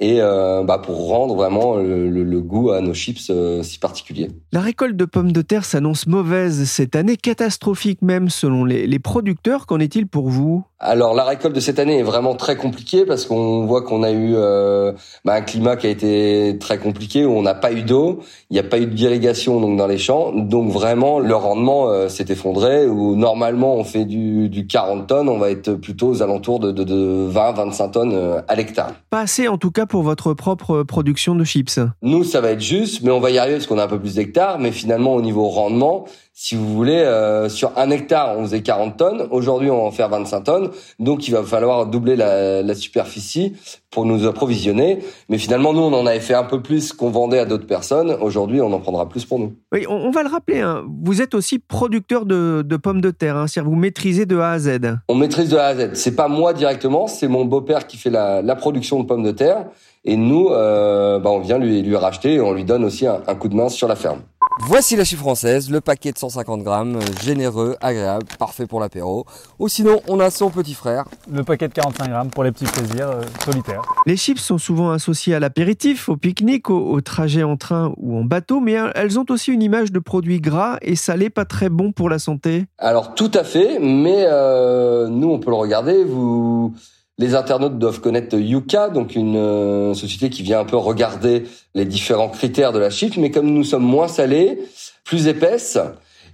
Et 0.00 0.20
euh, 0.20 0.64
bah, 0.64 0.78
pour 0.78 1.08
rendre 1.08 1.36
vraiment 1.36 1.76
le, 1.76 2.40
goût 2.40 2.70
à 2.70 2.80
nos 2.80 2.94
chips 2.94 3.28
euh, 3.30 3.62
si 3.62 3.78
particulier. 3.78 4.28
La 4.50 4.60
récolte 4.60 4.96
de 4.96 5.04
pommes 5.04 5.32
de 5.32 5.42
terre 5.42 5.64
s'annonce 5.64 6.06
mauvaise 6.06 6.64
cette 6.64 6.96
année, 6.96 7.16
catastrophique 7.16 8.00
même 8.02 8.30
selon 8.30 8.64
les 8.64 8.98
producteurs. 8.98 9.66
Qu'en 9.66 9.78
est-il 9.78 10.06
pour 10.06 10.30
vous? 10.30 10.64
Alors 10.82 11.14
la 11.14 11.24
récolte 11.24 11.54
de 11.54 11.60
cette 11.60 11.78
année 11.78 11.98
est 11.98 12.02
vraiment 12.02 12.34
très 12.34 12.56
compliquée 12.56 13.04
parce 13.04 13.26
qu'on 13.26 13.66
voit 13.66 13.82
qu'on 13.82 14.02
a 14.02 14.12
eu 14.12 14.32
euh, 14.34 14.92
bah, 15.26 15.34
un 15.34 15.42
climat 15.42 15.76
qui 15.76 15.86
a 15.86 15.90
été 15.90 16.56
très 16.58 16.78
compliqué 16.78 17.26
où 17.26 17.32
on 17.32 17.42
n'a 17.42 17.52
pas 17.52 17.70
eu 17.70 17.82
d'eau, 17.82 18.20
il 18.48 18.54
n'y 18.54 18.60
a 18.60 18.62
pas 18.62 18.78
eu 18.78 18.86
d'irrigation 18.86 19.60
donc 19.60 19.76
dans 19.76 19.86
les 19.86 19.98
champs, 19.98 20.32
donc 20.32 20.70
vraiment 20.70 21.18
le 21.18 21.34
rendement 21.34 21.90
euh, 21.90 22.08
s'est 22.08 22.24
effondré. 22.30 22.86
Où 22.86 23.14
normalement 23.14 23.74
on 23.74 23.84
fait 23.84 24.06
du, 24.06 24.48
du 24.48 24.66
40 24.66 25.06
tonnes, 25.06 25.28
on 25.28 25.36
va 25.36 25.50
être 25.50 25.74
plutôt 25.74 26.08
aux 26.08 26.22
alentours 26.22 26.60
de, 26.60 26.72
de, 26.72 26.84
de 26.84 27.28
20-25 27.30 27.90
tonnes 27.90 28.14
euh, 28.14 28.40
à 28.48 28.54
l'hectare. 28.54 28.92
Pas 29.10 29.20
assez 29.20 29.48
en 29.48 29.58
tout 29.58 29.70
cas 29.70 29.84
pour 29.84 30.02
votre 30.02 30.32
propre 30.32 30.82
production 30.82 31.34
de 31.34 31.44
chips. 31.44 31.78
Nous, 32.00 32.24
ça 32.24 32.40
va 32.40 32.52
être 32.52 32.62
juste, 32.62 33.02
mais 33.02 33.10
on 33.10 33.20
va 33.20 33.30
y 33.30 33.36
arriver 33.36 33.56
parce 33.56 33.66
qu'on 33.66 33.78
a 33.78 33.84
un 33.84 33.88
peu 33.88 34.00
plus 34.00 34.14
d'hectares. 34.14 34.58
Mais 34.58 34.72
finalement, 34.72 35.14
au 35.14 35.20
niveau 35.20 35.46
rendement, 35.48 36.06
si 36.42 36.56
vous 36.56 36.74
voulez, 36.74 37.00
euh, 37.00 37.50
sur 37.50 37.70
un 37.76 37.90
hectare, 37.90 38.38
on 38.38 38.44
faisait 38.44 38.62
40 38.62 38.96
tonnes. 38.96 39.28
Aujourd'hui, 39.30 39.70
on 39.70 39.76
va 39.76 39.82
en 39.82 39.90
faire 39.90 40.08
25 40.08 40.40
tonnes. 40.40 40.70
Donc, 40.98 41.28
il 41.28 41.32
va 41.32 41.42
falloir 41.42 41.84
doubler 41.84 42.16
la, 42.16 42.62
la 42.62 42.74
superficie 42.74 43.52
pour 43.90 44.06
nous 44.06 44.26
approvisionner. 44.26 45.00
Mais 45.28 45.36
finalement, 45.36 45.74
nous, 45.74 45.82
on 45.82 45.92
en 45.92 46.06
avait 46.06 46.18
fait 46.18 46.32
un 46.32 46.44
peu 46.44 46.62
plus 46.62 46.94
qu'on 46.94 47.10
vendait 47.10 47.40
à 47.40 47.44
d'autres 47.44 47.66
personnes. 47.66 48.16
Aujourd'hui, 48.22 48.62
on 48.62 48.72
en 48.72 48.78
prendra 48.78 49.06
plus 49.06 49.26
pour 49.26 49.38
nous. 49.38 49.52
Oui, 49.70 49.84
on, 49.86 49.96
on 49.96 50.10
va 50.10 50.22
le 50.22 50.30
rappeler, 50.30 50.60
hein, 50.60 50.82
vous 51.04 51.20
êtes 51.20 51.34
aussi 51.34 51.58
producteur 51.58 52.24
de, 52.24 52.64
de 52.66 52.76
pommes 52.78 53.02
de 53.02 53.10
terre, 53.10 53.36
hein, 53.36 53.46
c'est-à-dire 53.46 53.70
vous 53.70 53.76
maîtrisez 53.76 54.24
de 54.24 54.38
A 54.38 54.52
à 54.52 54.58
Z. 54.58 54.78
On 55.10 55.16
maîtrise 55.16 55.50
de 55.50 55.58
A 55.58 55.66
à 55.66 55.74
Z. 55.74 55.90
C'est 55.92 56.16
pas 56.16 56.28
moi 56.28 56.54
directement, 56.54 57.06
c'est 57.06 57.28
mon 57.28 57.44
beau-père 57.44 57.86
qui 57.86 57.98
fait 57.98 58.08
la, 58.08 58.40
la 58.40 58.56
production 58.56 58.98
de 58.98 59.06
pommes 59.06 59.24
de 59.24 59.32
terre. 59.32 59.66
Et 60.06 60.16
nous, 60.16 60.48
euh, 60.48 61.18
bah, 61.18 61.28
on 61.28 61.40
vient 61.40 61.58
lui, 61.58 61.82
lui 61.82 61.96
racheter 61.96 62.36
et 62.36 62.40
on 62.40 62.54
lui 62.54 62.64
donne 62.64 62.84
aussi 62.84 63.06
un, 63.06 63.20
un 63.26 63.34
coup 63.34 63.48
de 63.48 63.54
main 63.54 63.68
sur 63.68 63.88
la 63.88 63.94
ferme. 63.96 64.20
Voici 64.62 64.94
la 64.94 65.04
chiffre 65.04 65.22
française, 65.22 65.70
le 65.70 65.80
paquet 65.80 66.12
de 66.12 66.18
150 66.18 66.62
grammes, 66.62 66.98
généreux, 67.22 67.76
agréable, 67.80 68.26
parfait 68.38 68.66
pour 68.66 68.78
l'apéro. 68.78 69.24
Ou 69.58 69.68
sinon, 69.68 70.00
on 70.06 70.20
a 70.20 70.30
son 70.30 70.50
petit 70.50 70.74
frère. 70.74 71.06
Le 71.32 71.42
paquet 71.42 71.66
de 71.68 71.72
45 71.72 72.08
grammes 72.08 72.30
pour 72.30 72.44
les 72.44 72.52
petits 72.52 72.66
plaisirs 72.66 73.08
euh, 73.08 73.22
solitaires. 73.44 73.82
Les 74.06 74.16
chips 74.16 74.40
sont 74.40 74.58
souvent 74.58 74.90
associées 74.90 75.34
à 75.34 75.40
l'apéritif, 75.40 76.08
au 76.08 76.16
pique-nique, 76.16 76.70
au, 76.70 76.92
au 76.92 77.00
trajet 77.00 77.42
en 77.42 77.56
train 77.56 77.92
ou 77.96 78.16
en 78.16 78.24
bateau, 78.24 78.60
mais 78.60 78.76
elles 78.94 79.18
ont 79.18 79.26
aussi 79.30 79.50
une 79.50 79.62
image 79.62 79.92
de 79.92 79.98
produits 79.98 80.40
gras 80.40 80.76
et 80.82 80.94
salés 80.94 81.30
pas 81.30 81.46
très 81.46 81.68
bons 81.68 81.92
pour 81.92 82.10
la 82.10 82.18
santé. 82.18 82.66
Alors 82.78 83.14
tout 83.14 83.30
à 83.34 83.44
fait, 83.44 83.78
mais 83.80 84.24
euh, 84.26 85.08
nous 85.08 85.30
on 85.30 85.38
peut 85.38 85.50
le 85.50 85.56
regarder. 85.56 86.04
Vous, 86.04 86.74
les 87.20 87.34
internautes 87.34 87.78
doivent 87.78 88.00
connaître 88.00 88.34
Yuka, 88.36 88.88
donc 88.88 89.14
une 89.14 89.36
euh, 89.36 89.92
société 89.92 90.30
qui 90.30 90.42
vient 90.42 90.60
un 90.60 90.64
peu 90.64 90.78
regarder 90.78 91.44
les 91.74 91.84
différents 91.84 92.30
critères 92.30 92.72
de 92.72 92.78
la 92.78 92.88
chip. 92.88 93.18
Mais 93.18 93.30
comme 93.30 93.50
nous 93.50 93.62
sommes 93.62 93.84
moins 93.84 94.08
salés, 94.08 94.58
plus 95.04 95.28
épaisses, 95.28 95.78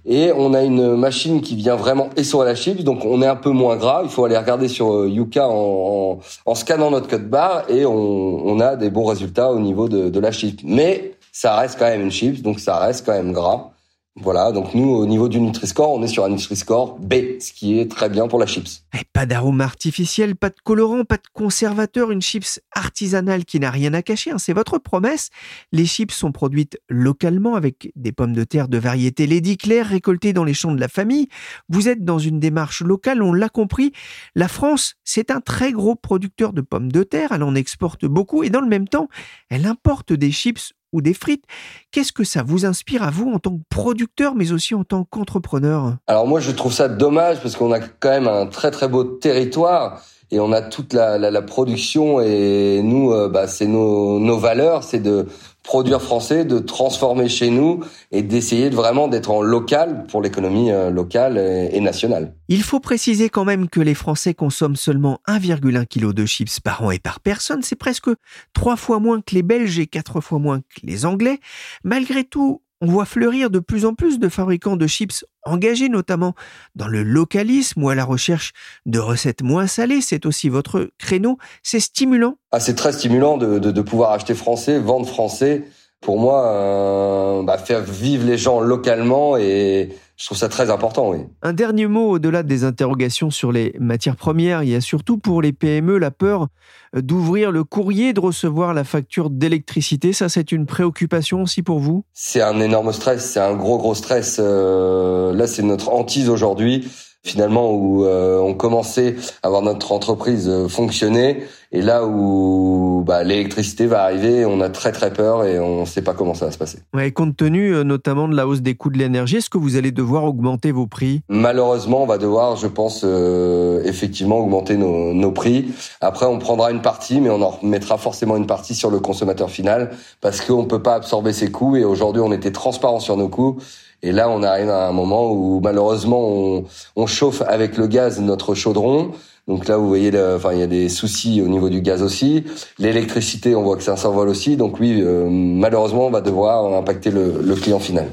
et 0.05 0.31
on 0.33 0.53
a 0.53 0.63
une 0.63 0.95
machine 0.95 1.41
qui 1.41 1.57
vient 1.57 1.75
vraiment 1.75 2.09
essorer 2.15 2.45
la 2.45 2.55
chips, 2.55 2.85
donc 2.85 3.03
on 3.03 3.21
est 3.21 3.27
un 3.27 3.35
peu 3.35 3.49
moins 3.49 3.75
gras. 3.75 3.99
Il 4.05 4.09
faut 4.09 4.23
aller 4.23 4.37
regarder 4.37 4.69
sur 4.69 4.93
euh, 4.93 5.09
Yuka 5.09 5.49
en, 5.49 6.19
en, 6.45 6.55
scannant 6.55 6.89
notre 6.89 7.09
code 7.09 7.29
barre 7.29 7.65
et 7.67 7.85
on, 7.85 8.57
a 8.61 8.77
des 8.77 8.89
bons 8.89 9.03
résultats 9.03 9.51
au 9.51 9.59
niveau 9.59 9.89
de, 9.89 10.09
de 10.09 10.19
la 10.21 10.31
chip. 10.31 10.61
Mais 10.63 11.15
ça 11.33 11.57
reste 11.57 11.77
quand 11.77 11.89
même 11.89 12.01
une 12.01 12.11
chips, 12.11 12.41
donc 12.41 12.61
ça 12.61 12.77
reste 12.77 13.05
quand 13.05 13.11
même 13.11 13.33
gras. 13.33 13.71
Voilà, 14.19 14.51
donc 14.51 14.73
nous, 14.73 14.89
au 14.89 15.05
niveau 15.05 15.29
du 15.29 15.39
Nutri-Score, 15.39 15.91
on 15.91 16.01
est 16.01 16.07
sur 16.07 16.25
un 16.25 16.29
Nutri-Score 16.29 16.97
B, 16.99 17.39
ce 17.39 17.53
qui 17.53 17.79
est 17.79 17.89
très 17.89 18.09
bien 18.09 18.27
pour 18.27 18.39
la 18.39 18.47
chips. 18.47 18.83
Et 18.99 19.03
pas 19.13 19.27
d'arôme 19.27 19.61
artificiel, 19.61 20.35
pas 20.35 20.49
de 20.49 20.55
colorant, 20.63 21.05
pas 21.05 21.17
de 21.17 21.27
conservateur, 21.33 22.09
une 22.09 22.21
chips 22.21 22.59
artisanale 22.73 23.45
qui 23.45 23.59
n'a 23.59 23.69
rien 23.69 23.93
à 23.93 24.01
cacher, 24.01 24.31
hein, 24.31 24.39
c'est 24.39 24.53
votre 24.53 24.79
promesse. 24.79 25.29
Les 25.71 25.85
chips 25.85 26.13
sont 26.13 26.31
produites 26.31 26.79
localement 26.89 27.53
avec 27.53 27.91
des 27.95 28.11
pommes 28.11 28.33
de 28.33 28.43
terre 28.43 28.69
de 28.69 28.79
variété 28.79 29.27
Lady 29.27 29.55
Claire 29.55 29.85
récoltées 29.85 30.33
dans 30.33 30.43
les 30.43 30.55
champs 30.55 30.71
de 30.71 30.79
la 30.79 30.87
famille. 30.87 31.27
Vous 31.69 31.87
êtes 31.87 32.03
dans 32.03 32.19
une 32.19 32.39
démarche 32.39 32.81
locale, 32.81 33.21
on 33.21 33.33
l'a 33.33 33.49
compris. 33.49 33.91
La 34.33 34.47
France, 34.47 34.95
c'est 35.03 35.29
un 35.29 35.41
très 35.41 35.71
gros 35.71 35.93
producteur 35.93 36.53
de 36.53 36.61
pommes 36.61 36.91
de 36.91 37.03
terre, 37.03 37.33
elle 37.33 37.43
en 37.43 37.53
exporte 37.53 38.05
beaucoup 38.05 38.43
et 38.43 38.49
dans 38.49 38.61
le 38.61 38.67
même 38.67 38.87
temps, 38.87 39.09
elle 39.49 39.67
importe 39.67 40.11
des 40.11 40.31
chips 40.31 40.73
ou 40.93 41.01
des 41.01 41.13
frites. 41.13 41.43
Qu'est-ce 41.91 42.13
que 42.13 42.23
ça 42.23 42.43
vous 42.43 42.65
inspire 42.65 43.03
à 43.03 43.11
vous 43.11 43.31
en 43.31 43.39
tant 43.39 43.57
que 43.57 43.63
producteur, 43.69 44.35
mais 44.35 44.51
aussi 44.51 44.75
en 44.75 44.83
tant 44.83 45.03
qu'entrepreneur? 45.03 45.97
Alors 46.07 46.27
moi, 46.27 46.39
je 46.39 46.51
trouve 46.51 46.73
ça 46.73 46.87
dommage 46.87 47.41
parce 47.41 47.55
qu'on 47.55 47.71
a 47.71 47.79
quand 47.79 48.09
même 48.09 48.27
un 48.27 48.47
très 48.47 48.71
très 48.71 48.87
beau 48.87 49.03
territoire 49.03 50.01
et 50.31 50.39
on 50.39 50.51
a 50.51 50.61
toute 50.61 50.93
la, 50.93 51.17
la, 51.17 51.31
la 51.31 51.41
production 51.41 52.19
et 52.19 52.81
nous, 52.83 53.11
euh, 53.11 53.29
bah, 53.29 53.47
c'est 53.47 53.67
nos, 53.67 54.19
nos 54.19 54.37
valeurs, 54.37 54.83
c'est 54.83 54.99
de 54.99 55.27
produire 55.63 56.01
français, 56.01 56.45
de 56.45 56.59
transformer 56.59 57.27
chez 57.27 57.49
nous 57.49 57.81
et 58.11 58.21
d'essayer 58.21 58.69
de 58.69 58.75
vraiment 58.75 59.07
d'être 59.07 59.31
en 59.31 59.41
local 59.41 60.05
pour 60.09 60.21
l'économie 60.21 60.71
euh, 60.71 60.89
locale 60.89 61.37
et, 61.37 61.75
et 61.75 61.81
nationale. 61.81 62.33
Il 62.47 62.63
faut 62.63 62.79
préciser 62.79 63.29
quand 63.29 63.45
même 63.45 63.69
que 63.69 63.81
les 63.81 63.93
Français 63.93 64.33
consomment 64.33 64.77
seulement 64.77 65.19
1,1 65.27 65.85
kg 65.85 66.13
de 66.13 66.25
chips 66.25 66.59
par 66.59 66.83
an 66.83 66.91
et 66.91 66.99
par 66.99 67.19
personne. 67.19 67.63
C'est 67.63 67.75
presque 67.75 68.09
trois 68.53 68.77
fois 68.77 68.99
moins 68.99 69.21
que 69.21 69.35
les 69.35 69.43
Belges 69.43 69.79
et 69.79 69.87
quatre 69.87 70.21
fois 70.21 70.39
moins 70.39 70.59
que 70.59 70.81
les 70.83 71.05
Anglais. 71.05 71.39
Malgré 71.83 72.23
tout, 72.23 72.61
on 72.81 72.87
voit 72.87 73.05
fleurir 73.05 73.49
de 73.49 73.59
plus 73.59 73.85
en 73.85 73.93
plus 73.93 74.19
de 74.19 74.29
fabricants 74.29 74.75
de 74.75 74.87
chips 74.87 75.25
engagés 75.45 75.89
notamment 75.89 76.35
dans 76.75 76.87
le 76.87 77.03
localisme 77.03 77.83
ou 77.83 77.89
à 77.89 77.95
la 77.95 78.05
recherche 78.05 78.53
de 78.85 78.99
recettes 78.99 79.41
moins 79.41 79.67
salées. 79.67 80.01
C'est 80.01 80.25
aussi 80.25 80.49
votre 80.49 80.89
créneau. 80.97 81.37
C'est 81.63 81.79
stimulant. 81.79 82.37
Ah, 82.51 82.59
c'est 82.59 82.75
très 82.75 82.91
stimulant 82.91 83.37
de, 83.37 83.81
pouvoir 83.81 84.11
acheter 84.11 84.35
français, 84.35 84.79
vendre 84.79 85.07
français. 85.07 85.63
Pour 86.01 86.19
moi, 86.19 86.47
euh, 86.47 87.43
bah, 87.43 87.57
faire 87.57 87.81
vivre 87.81 88.25
les 88.27 88.37
gens 88.37 88.59
localement 88.59 89.37
et 89.37 89.89
je 90.17 90.25
trouve 90.25 90.37
ça 90.37 90.49
très 90.49 90.71
important, 90.71 91.11
oui. 91.11 91.19
Un 91.43 91.53
dernier 91.53 91.85
mot 91.85 92.09
au-delà 92.09 92.41
des 92.41 92.63
interrogations 92.63 93.29
sur 93.29 93.51
les 93.51 93.75
matières 93.79 94.15
premières, 94.15 94.63
il 94.63 94.69
y 94.69 94.75
a 94.75 94.81
surtout 94.81 95.19
pour 95.19 95.43
les 95.43 95.53
PME 95.53 95.99
la 95.99 96.09
peur 96.09 96.47
d'ouvrir 96.95 97.51
le 97.51 97.63
courrier, 97.63 98.13
de 98.13 98.19
recevoir 98.19 98.73
la 98.73 98.83
facture 98.83 99.29
d'électricité. 99.29 100.13
Ça, 100.13 100.27
c'est 100.27 100.51
une 100.51 100.65
préoccupation 100.65 101.43
aussi 101.43 101.61
pour 101.61 101.79
vous? 101.79 102.03
C'est 102.13 102.41
un 102.41 102.59
énorme 102.59 102.91
stress, 102.93 103.29
c'est 103.31 103.39
un 103.39 103.55
gros 103.55 103.77
gros 103.77 103.93
stress. 103.93 104.37
Euh, 104.39 105.33
là, 105.33 105.45
c'est 105.45 105.61
notre 105.61 105.89
hantise 105.89 106.29
aujourd'hui 106.29 106.87
finalement 107.27 107.71
où 107.71 108.05
euh, 108.05 108.39
on 108.39 108.53
commençait 108.53 109.15
à 109.43 109.49
voir 109.49 109.61
notre 109.61 109.91
entreprise 109.91 110.47
euh, 110.49 110.67
fonctionner 110.67 111.43
et 111.71 111.81
là 111.81 112.05
où 112.05 113.03
bah, 113.05 113.23
l'électricité 113.23 113.87
va 113.87 114.03
arriver, 114.03 114.45
on 114.45 114.61
a 114.61 114.69
très 114.69 114.93
très 114.93 115.11
peur 115.11 115.43
et 115.43 115.59
on 115.59 115.81
ne 115.81 115.85
sait 115.85 116.01
pas 116.01 116.13
comment 116.13 116.33
ça 116.33 116.45
va 116.45 116.51
se 116.51 116.57
passer. 116.57 116.79
Ouais, 116.93 117.11
compte 117.11 117.35
tenu 117.35 117.73
euh, 117.73 117.83
notamment 117.83 118.29
de 118.29 118.35
la 118.35 118.47
hausse 118.47 118.61
des 118.61 118.75
coûts 118.75 118.89
de 118.89 118.97
l'énergie, 118.97 119.37
est-ce 119.37 119.49
que 119.49 119.57
vous 119.57 119.75
allez 119.75 119.91
devoir 119.91 120.23
augmenter 120.23 120.71
vos 120.71 120.87
prix? 120.87 121.21
Malheureusement, 121.27 122.03
on 122.03 122.05
va 122.05 122.17
devoir, 122.17 122.55
je 122.55 122.67
pense, 122.67 123.01
euh, 123.03 123.81
effectivement 123.83 124.37
augmenter 124.37 124.77
nos, 124.77 125.13
nos 125.13 125.31
prix. 125.31 125.73
Après, 125.99 126.25
on 126.25 126.39
prendra 126.39 126.71
une 126.71 126.81
partie, 126.81 127.19
mais 127.19 127.29
on 127.29 127.41
en 127.41 127.49
remettra 127.49 127.97
forcément 127.97 128.37
une 128.37 128.47
partie 128.47 128.73
sur 128.73 128.89
le 128.89 128.99
consommateur 128.99 129.49
final 129.49 129.91
parce 130.21 130.39
qu'on 130.39 130.65
peut 130.65 130.81
pas 130.81 130.95
absorber 130.95 131.33
ses 131.33 131.51
coûts 131.51 131.75
et 131.75 131.83
aujourd'hui, 131.83 132.21
on 132.21 132.31
était 132.31 132.51
transparent 132.51 133.01
sur 133.01 133.17
nos 133.17 133.27
coûts. 133.27 133.57
Et 134.03 134.11
là, 134.11 134.29
on 134.29 134.43
arrive 134.43 134.69
à 134.69 134.87
un 134.87 134.91
moment 134.91 135.31
où 135.31 135.59
malheureusement, 135.61 136.21
on, 136.21 136.65
on 136.95 137.07
chauffe 137.07 137.41
avec 137.47 137.77
le 137.77 137.87
gaz 137.87 138.19
notre 138.19 138.53
chaudron. 138.53 139.11
Donc 139.47 139.67
là, 139.67 139.77
vous 139.77 139.87
voyez, 139.87 140.11
enfin, 140.35 140.51
il 140.53 140.59
y 140.59 140.63
a 140.63 140.67
des 140.67 140.89
soucis 140.89 141.41
au 141.41 141.47
niveau 141.47 141.69
du 141.69 141.81
gaz 141.81 142.03
aussi. 142.03 142.43
L'électricité, 142.79 143.55
on 143.55 143.63
voit 143.63 143.77
que 143.77 143.83
ça 143.83 143.95
s'envole 143.95 144.27
aussi. 144.27 144.57
Donc 144.57 144.79
oui, 144.79 144.99
euh, 145.01 145.27
malheureusement, 145.29 146.07
on 146.07 146.11
va 146.11 146.21
devoir 146.21 146.73
impacter 146.73 147.11
le, 147.11 147.41
le 147.41 147.55
client 147.55 147.79
final. 147.79 148.07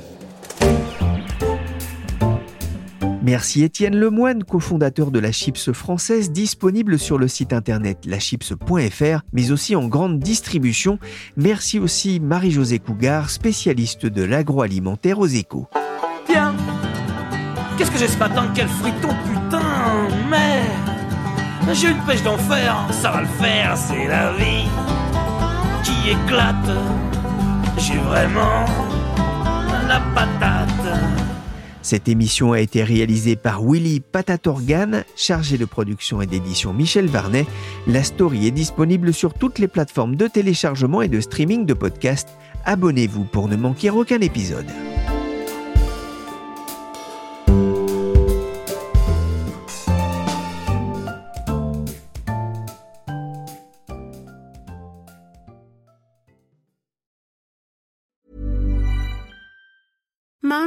Merci 3.24 3.64
Étienne 3.64 3.96
Lemoine, 3.96 4.44
cofondateur 4.44 5.10
de 5.10 5.18
la 5.18 5.32
Chips 5.32 5.72
française, 5.72 6.30
disponible 6.30 6.98
sur 6.98 7.16
le 7.16 7.26
site 7.26 7.54
internet 7.54 8.04
lachips.fr, 8.04 9.22
mais 9.32 9.50
aussi 9.50 9.74
en 9.74 9.88
grande 9.88 10.18
distribution. 10.18 10.98
Merci 11.38 11.78
aussi 11.78 12.20
Marie-Josée 12.20 12.80
Cougar, 12.80 13.30
spécialiste 13.30 14.04
de 14.04 14.22
l'agroalimentaire 14.22 15.20
aux 15.20 15.26
échos. 15.26 15.66
Tiens, 16.26 16.54
qu'est-ce 17.78 17.90
que 17.90 17.96
j'ai 17.96 18.08
ce 18.08 18.18
matin? 18.18 18.52
Quel 18.54 18.68
friton, 18.68 19.08
putain 19.26 19.62
Merde 20.28 21.72
J'ai 21.72 21.92
une 21.92 22.04
pêche 22.04 22.22
d'enfer, 22.22 22.76
ça 22.90 23.10
va 23.10 23.22
le 23.22 23.26
faire, 23.26 23.74
c'est 23.74 24.06
la 24.06 24.34
vie 24.34 24.68
qui 25.82 26.10
éclate. 26.10 26.76
J'ai 27.78 27.96
vraiment 27.96 28.66
la 29.88 30.02
patate. 30.14 30.63
Cette 31.84 32.08
émission 32.08 32.52
a 32.52 32.60
été 32.60 32.82
réalisée 32.82 33.36
par 33.36 33.62
Willy 33.62 34.00
Patatorgan, 34.00 35.04
chargé 35.16 35.58
de 35.58 35.66
production 35.66 36.22
et 36.22 36.26
d'édition 36.26 36.72
Michel 36.72 37.08
Varnet. 37.08 37.44
La 37.86 38.02
story 38.02 38.46
est 38.46 38.52
disponible 38.52 39.12
sur 39.12 39.34
toutes 39.34 39.58
les 39.58 39.68
plateformes 39.68 40.16
de 40.16 40.26
téléchargement 40.26 41.02
et 41.02 41.08
de 41.08 41.20
streaming 41.20 41.66
de 41.66 41.74
podcasts. 41.74 42.30
Abonnez-vous 42.64 43.24
pour 43.24 43.48
ne 43.48 43.56
manquer 43.56 43.90
aucun 43.90 44.22
épisode. 44.22 44.64